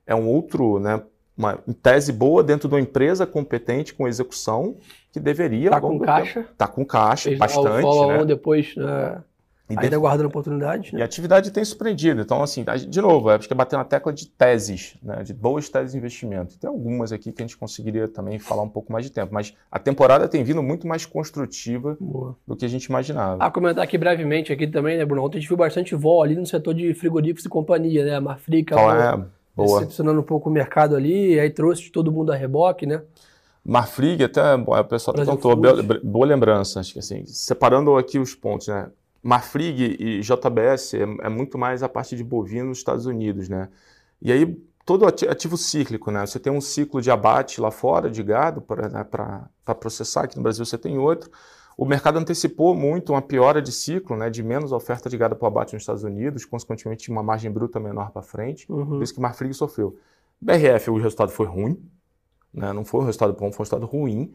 é 0.06 0.14
um 0.14 0.26
outro 0.26 0.78
né, 0.78 1.02
uma 1.40 1.58
tese 1.82 2.12
boa 2.12 2.42
dentro 2.42 2.68
de 2.68 2.74
uma 2.74 2.80
empresa 2.80 3.26
competente 3.26 3.94
com 3.94 4.06
execução 4.06 4.76
que 5.10 5.18
deveria. 5.18 5.68
Está 5.68 5.80
com 5.80 5.98
caixa. 5.98 6.40
Está 6.40 6.68
com 6.68 6.84
caixa, 6.84 7.28
Fez 7.30 7.38
bastante. 7.38 7.84
O 7.84 8.06
né? 8.18 8.24
depois, 8.26 8.74
uh, 8.76 9.22
ainda 9.68 9.88
def... 9.88 9.98
guardando 9.98 10.26
oportunidade. 10.26 10.92
Né? 10.92 11.00
E 11.00 11.02
a 11.02 11.04
atividade 11.06 11.50
tem 11.50 11.64
surpreendido. 11.64 12.20
Então, 12.20 12.42
assim, 12.42 12.62
de 12.88 13.00
novo, 13.00 13.30
acho 13.30 13.48
que 13.48 13.54
é 13.54 13.56
bater 13.56 13.76
na 13.76 13.84
tecla 13.84 14.12
de 14.12 14.28
teses, 14.28 14.96
né? 15.02 15.22
de 15.22 15.32
boas 15.32 15.68
teses 15.70 15.92
de 15.92 15.98
investimento. 15.98 16.58
Tem 16.58 16.68
algumas 16.68 17.10
aqui 17.10 17.32
que 17.32 17.42
a 17.42 17.46
gente 17.46 17.56
conseguiria 17.56 18.06
também 18.06 18.38
falar 18.38 18.62
um 18.62 18.68
pouco 18.68 18.92
mais 18.92 19.06
de 19.06 19.10
tempo, 19.10 19.32
mas 19.32 19.54
a 19.72 19.78
temporada 19.78 20.28
tem 20.28 20.44
vindo 20.44 20.62
muito 20.62 20.86
mais 20.86 21.06
construtiva 21.06 21.96
boa. 21.98 22.36
do 22.46 22.54
que 22.54 22.66
a 22.66 22.68
gente 22.68 22.84
imaginava. 22.84 23.42
Ah, 23.42 23.50
comentar 23.50 23.82
aqui 23.82 23.96
brevemente 23.96 24.52
aqui 24.52 24.66
também, 24.66 24.98
né, 24.98 25.06
Bruno? 25.06 25.24
Ontem 25.24 25.38
a 25.38 25.40
gente 25.40 25.48
viu 25.48 25.56
bastante 25.56 25.94
vol 25.94 26.22
ali 26.22 26.36
no 26.36 26.46
setor 26.46 26.74
de 26.74 26.92
frigoríficos 26.92 27.46
e 27.46 27.48
companhia, 27.48 28.04
né? 28.04 28.14
A 28.14 28.20
Marfrica. 28.20 28.74
Qual 28.74 28.94
é? 28.94 29.39
Boa. 29.64 29.80
decepcionando 29.80 30.20
um 30.20 30.24
pouco 30.24 30.48
o 30.48 30.52
mercado 30.52 30.96
ali, 30.96 31.38
aí 31.38 31.50
trouxe 31.50 31.90
todo 31.90 32.12
mundo 32.12 32.32
a 32.32 32.36
reboque, 32.36 32.86
né? 32.86 33.02
Marfrig, 33.64 34.24
até 34.24 34.54
o 34.54 34.84
pessoal 34.84 35.14
contou, 35.24 35.54
boa, 35.54 35.82
boa 36.02 36.26
lembrança, 36.26 36.80
acho 36.80 36.92
que 36.94 36.98
assim, 36.98 37.24
separando 37.26 37.96
aqui 37.96 38.18
os 38.18 38.34
pontos, 38.34 38.68
né? 38.68 38.90
Marfrig 39.22 39.96
e 40.00 40.20
JBS 40.20 40.94
é, 40.94 41.02
é, 41.02 41.28
muito 41.28 41.58
mais 41.58 41.82
a 41.82 41.88
parte 41.88 42.16
de 42.16 42.24
bovino 42.24 42.68
nos 42.68 42.78
Estados 42.78 43.04
Unidos, 43.04 43.48
né? 43.48 43.68
E 44.22 44.32
aí, 44.32 44.58
todo 44.84 45.06
ativo 45.06 45.56
cíclico, 45.56 46.10
né? 46.10 46.24
Você 46.24 46.38
tem 46.38 46.52
um 46.52 46.60
ciclo 46.60 47.02
de 47.02 47.10
abate 47.10 47.60
lá 47.60 47.70
fora 47.70 48.10
de 48.10 48.22
gado 48.22 48.62
para 48.62 48.88
né, 48.88 49.06
processar, 49.78 50.22
aqui 50.22 50.36
no 50.36 50.42
Brasil 50.42 50.64
você 50.64 50.78
tem 50.78 50.98
outro. 50.98 51.30
O 51.80 51.86
mercado 51.86 52.18
antecipou 52.18 52.74
muito 52.74 53.14
uma 53.14 53.22
piora 53.22 53.62
de 53.62 53.72
ciclo, 53.72 54.14
né, 54.14 54.28
de 54.28 54.42
menos 54.42 54.70
oferta 54.70 55.08
de 55.08 55.16
gado 55.16 55.34
para 55.34 55.48
abate 55.48 55.72
nos 55.72 55.82
Estados 55.82 56.04
Unidos, 56.04 56.44
consequentemente 56.44 57.10
uma 57.10 57.22
margem 57.22 57.50
bruta 57.50 57.80
menor 57.80 58.10
para 58.10 58.20
frente, 58.20 58.70
uhum. 58.70 58.84
por 58.84 59.02
isso 59.02 59.14
que 59.14 59.18
o 59.18 59.22
Marfrig 59.22 59.54
sofreu. 59.54 59.96
BRF, 60.38 60.90
o 60.90 60.98
resultado 60.98 61.32
foi 61.32 61.46
ruim, 61.46 61.82
né, 62.52 62.70
não 62.74 62.84
foi 62.84 63.00
um 63.00 63.04
resultado 63.04 63.32
bom, 63.32 63.50
foi 63.50 63.62
um 63.62 63.64
resultado 63.64 63.86
ruim, 63.86 64.30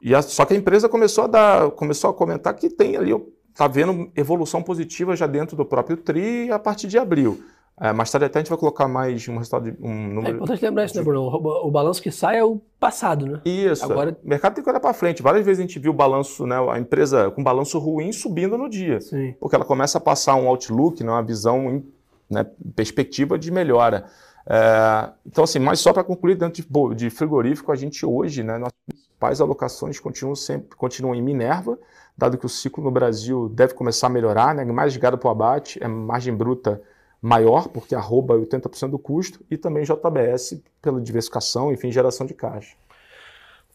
e 0.00 0.14
a, 0.14 0.22
só 0.22 0.46
que 0.46 0.54
a 0.54 0.56
empresa 0.56 0.88
começou 0.88 1.24
a, 1.24 1.26
dar, 1.26 1.70
começou 1.72 2.08
a 2.08 2.14
comentar 2.14 2.54
que 2.54 2.70
tem 2.70 2.96
ali, 2.96 3.12
está 3.50 3.68
vendo 3.68 4.10
evolução 4.16 4.62
positiva 4.62 5.14
já 5.14 5.26
dentro 5.26 5.54
do 5.54 5.66
próprio 5.66 5.98
TRI 5.98 6.50
a 6.50 6.58
partir 6.58 6.88
de 6.88 6.96
abril. 6.96 7.44
É, 7.78 7.92
mais 7.92 8.10
tarde 8.10 8.24
até 8.24 8.38
a 8.38 8.40
gente 8.40 8.48
vai 8.48 8.58
colocar 8.58 8.88
mais 8.88 9.28
um 9.28 9.36
resultado, 9.36 9.70
de, 9.70 9.76
um 9.82 10.08
número... 10.08 10.28
É 10.28 10.30
importante 10.36 10.64
lembrar 10.64 10.86
isso, 10.86 10.96
né, 10.96 11.02
Bruno? 11.02 11.28
O, 11.28 11.68
o, 11.68 11.70
balanço 11.70 12.00
que 12.00 12.10
sai 12.10 12.38
é 12.38 12.44
o 12.44 12.58
passado, 12.80 13.26
né? 13.26 13.42
Isso. 13.44 13.84
Agora... 13.84 14.16
O 14.24 14.28
mercado 14.28 14.54
tem 14.54 14.64
que 14.64 14.70
olhar 14.70 14.80
para 14.80 14.94
frente. 14.94 15.22
Várias 15.22 15.44
vezes 15.44 15.58
a 15.58 15.62
gente 15.66 15.78
viu 15.78 15.90
o 15.90 15.94
balanço, 15.94 16.46
né, 16.46 16.56
a 16.70 16.78
empresa 16.78 17.30
com 17.30 17.44
balanço 17.44 17.78
ruim 17.78 18.12
subindo 18.12 18.56
no 18.56 18.70
dia. 18.70 19.02
Sim. 19.02 19.34
Porque 19.38 19.54
ela 19.54 19.64
começa 19.64 19.98
a 19.98 20.00
passar 20.00 20.36
um 20.36 20.48
outlook, 20.48 21.04
né, 21.04 21.10
uma 21.10 21.22
visão, 21.22 21.82
né, 22.30 22.46
perspectiva 22.74 23.38
de 23.38 23.50
melhora. 23.50 24.06
É, 24.48 25.10
então, 25.26 25.44
assim, 25.44 25.58
mas 25.58 25.78
só 25.78 25.92
para 25.92 26.02
concluir, 26.02 26.36
dentro 26.36 26.62
de, 26.62 26.94
de, 26.94 27.10
frigorífico, 27.10 27.70
a 27.72 27.76
gente 27.76 28.06
hoje, 28.06 28.42
né, 28.42 28.56
nossas 28.56 28.78
principais 28.86 29.40
alocações 29.40 30.00
continuam 30.00 30.34
sempre 30.34 30.76
continuam 30.76 31.14
em 31.14 31.20
Minerva, 31.20 31.78
dado 32.16 32.38
que 32.38 32.46
o 32.46 32.48
ciclo 32.48 32.82
no 32.82 32.90
Brasil 32.90 33.50
deve 33.50 33.74
começar 33.74 34.06
a 34.06 34.10
melhorar, 34.10 34.54
né, 34.54 34.64
mais 34.64 34.94
ligado 34.94 35.18
para 35.18 35.28
o 35.28 35.30
abate, 35.30 35.78
é 35.82 35.86
margem 35.86 36.34
bruta 36.34 36.80
maior, 37.20 37.68
porque 37.68 37.94
arroba 37.94 38.34
80% 38.34 38.90
do 38.90 38.98
custo, 38.98 39.40
e 39.50 39.56
também 39.56 39.84
JBS 39.84 40.60
pela 40.80 41.00
diversificação, 41.00 41.72
enfim, 41.72 41.90
geração 41.90 42.26
de 42.26 42.34
caixa. 42.34 42.76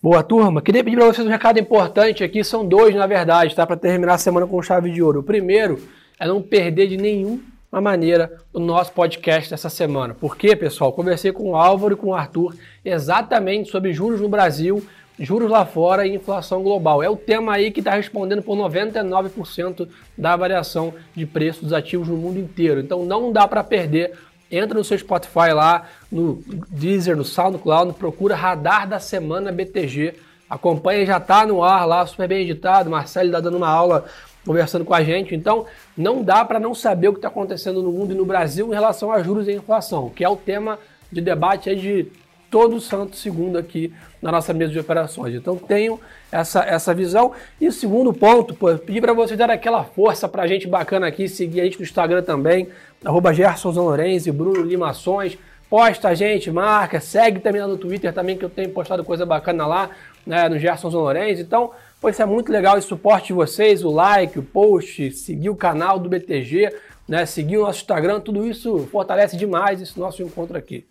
Boa, 0.02 0.24
turma. 0.24 0.62
Queria 0.62 0.84
pedir 0.84 0.98
para 0.98 1.06
vocês 1.06 1.28
um 1.28 1.30
recado 1.30 1.60
importante 1.60 2.24
aqui, 2.24 2.44
são 2.44 2.66
dois, 2.66 2.96
na 2.96 3.06
verdade, 3.06 3.56
tá? 3.56 3.68
Para 3.68 3.78
terminar 3.78 4.16
a 4.16 4.18
semana 4.18 4.48
com 4.48 4.62
chave 4.62 4.90
de 4.90 5.02
ouro. 5.04 5.20
O 5.20 5.24
primeiro 5.24 5.80
é 6.20 6.28
não 6.28 6.42
perder 6.42 6.88
de 6.88 6.98
nenhum 6.98 7.40
uma 7.72 7.80
maneira 7.80 8.36
o 8.52 8.60
nosso 8.60 8.92
podcast 8.92 9.50
dessa 9.50 9.70
semana. 9.70 10.14
Porque, 10.14 10.56
pessoal, 10.56 10.92
conversei 10.92 11.32
com 11.32 11.52
o 11.52 11.56
Álvaro 11.56 11.94
e 11.94 11.98
com 11.98 12.08
o 12.08 12.14
Arthur 12.16 12.56
exatamente 12.84 13.70
sobre 13.70 13.94
juros 13.94 14.20
no 14.20 14.28
Brasil, 14.28 14.84
juros 15.22 15.50
lá 15.50 15.66
fora 15.66 16.06
e 16.06 16.16
inflação 16.16 16.64
global. 16.64 17.02
É 17.02 17.10
o 17.10 17.16
tema 17.16 17.54
aí 17.54 17.72
que 17.72 17.80
está 17.80 17.94
respondendo 17.94 18.42
por 18.42 18.58
99% 18.58 19.88
da 20.18 20.36
variação 20.36 20.94
de 21.16 21.26
preços 21.26 21.64
dos 21.64 21.74
ativos 21.74 22.08
no 22.08 22.18
mundo 22.18 22.40
inteiro. 22.40 22.80
Então 22.80 23.06
não 23.06 23.32
dá 23.32 23.48
para 23.48 23.64
perder 23.64 24.14
entra 24.52 24.78
no 24.78 24.84
seu 24.84 24.98
Spotify 24.98 25.54
lá, 25.54 25.88
no 26.12 26.44
Deezer, 26.68 27.16
no 27.16 27.24
SoundCloud, 27.24 27.94
procura 27.94 28.36
Radar 28.36 28.86
da 28.86 29.00
Semana 29.00 29.52
BTG. 29.52 30.16
Acompanha, 30.50 31.06
já 31.06 31.18
está 31.18 31.46
no 31.46 31.64
ar 31.64 31.86
lá, 31.86 32.06
super 32.06 32.28
bem 32.28 32.42
editado. 32.42 32.90
Marcelo 32.90 33.28
está 33.28 33.40
dando 33.40 33.56
uma 33.56 33.70
aula 33.70 34.04
conversando 34.46 34.84
com 34.84 34.94
a 34.94 35.02
gente. 35.02 35.34
Então, 35.34 35.66
não 35.96 36.22
dá 36.22 36.44
para 36.44 36.60
não 36.60 36.76
saber 36.76 37.08
o 37.08 37.14
que 37.14 37.20
está 37.20 37.30
acontecendo 37.30 37.82
no 37.82 37.92
mundo 37.92 38.12
e 38.12 38.16
no 38.16 38.26
Brasil 38.26 38.68
em 38.68 38.74
relação 38.74 39.10
a 39.10 39.24
juros 39.24 39.48
e 39.48 39.54
inflação, 39.54 40.10
que 40.10 40.24
é 40.24 40.28
o 40.28 40.36
tema 40.36 40.78
de 41.10 41.22
debate 41.22 41.70
aí 41.70 41.76
de 41.78 42.12
todo 42.52 42.82
santo 42.82 43.16
segundo 43.16 43.58
aqui 43.58 43.94
na 44.22 44.30
nossa 44.30 44.54
mesa 44.54 44.74
de 44.74 44.80
operações. 44.80 45.34
Então, 45.34 45.56
tenho 45.56 45.98
essa, 46.30 46.62
essa 46.64 46.94
visão. 46.94 47.32
E 47.60 47.68
o 47.68 47.72
segundo 47.72 48.14
ponto, 48.14 48.54
pô, 48.54 48.78
pedir 48.78 49.00
para 49.00 49.14
vocês 49.14 49.40
dar 49.40 49.50
aquela 49.50 49.86
força 49.86 50.28
para 50.28 50.44
a 50.44 50.48
gente 50.48 50.68
bacana 50.68 51.08
aqui, 51.08 51.30
seguir 51.30 51.62
a 51.62 51.64
gente 51.64 51.80
no 51.80 51.84
Instagram 51.84 52.22
também, 52.22 52.68
arroba 53.04 53.32
Zanorense, 53.34 54.32
Bruno 54.32 54.64
Limações. 54.64 55.38
Posta 55.70 56.10
a 56.10 56.14
gente, 56.14 56.52
marca, 56.52 57.00
segue 57.00 57.40
também 57.40 57.62
lá 57.62 57.68
no 57.70 57.78
Twitter 57.78 58.14
também, 58.14 58.38
que 58.38 58.44
eu 58.44 58.50
tenho 58.50 58.70
postado 58.72 59.06
coisa 59.06 59.26
bacana 59.26 59.66
lá, 59.66 59.90
né, 60.28 60.50
no 60.50 60.60
Gerson 60.60 60.92
Zanorense. 60.92 61.42
Então, 61.42 61.72
pois 62.02 62.20
é 62.20 62.26
muito 62.26 62.52
legal 62.52 62.78
esse 62.78 62.90
suporte 62.90 63.28
de 63.28 63.34
vocês, 63.34 63.82
o 63.82 63.90
like, 63.90 64.38
o 64.38 64.44
post, 64.44 65.12
seguir 65.12 65.50
o 65.50 65.56
canal 65.56 65.98
do 65.98 66.10
BTG, 66.10 66.76
né, 67.08 67.26
seguir 67.26 67.58
o 67.58 67.62
nosso 67.62 67.80
Instagram, 67.80 68.20
tudo 68.20 68.46
isso 68.46 68.86
fortalece 68.92 69.38
demais 69.38 69.82
esse 69.82 69.98
nosso 69.98 70.22
encontro 70.22 70.58
aqui. 70.58 70.86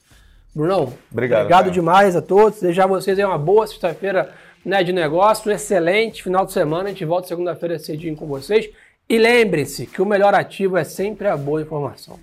Brunão, 0.54 0.92
obrigado, 1.12 1.40
obrigado 1.42 1.70
demais 1.70 2.16
a 2.16 2.22
todos. 2.22 2.60
Desejar 2.60 2.84
a 2.84 2.88
vocês 2.88 3.18
uma 3.18 3.38
boa 3.38 3.66
sexta-feira 3.66 4.32
né, 4.64 4.82
de 4.82 4.92
negócio, 4.92 5.50
um 5.50 5.54
excelente 5.54 6.22
final 6.22 6.44
de 6.44 6.52
semana. 6.52 6.88
A 6.88 6.88
gente 6.88 7.04
volta 7.04 7.28
segunda-feira 7.28 7.78
cedinho 7.78 8.16
com 8.16 8.26
vocês. 8.26 8.68
E 9.08 9.18
lembre-se 9.18 9.86
que 9.86 10.02
o 10.02 10.06
melhor 10.06 10.34
ativo 10.34 10.76
é 10.76 10.84
sempre 10.84 11.28
a 11.28 11.36
boa 11.36 11.62
informação. 11.62 12.18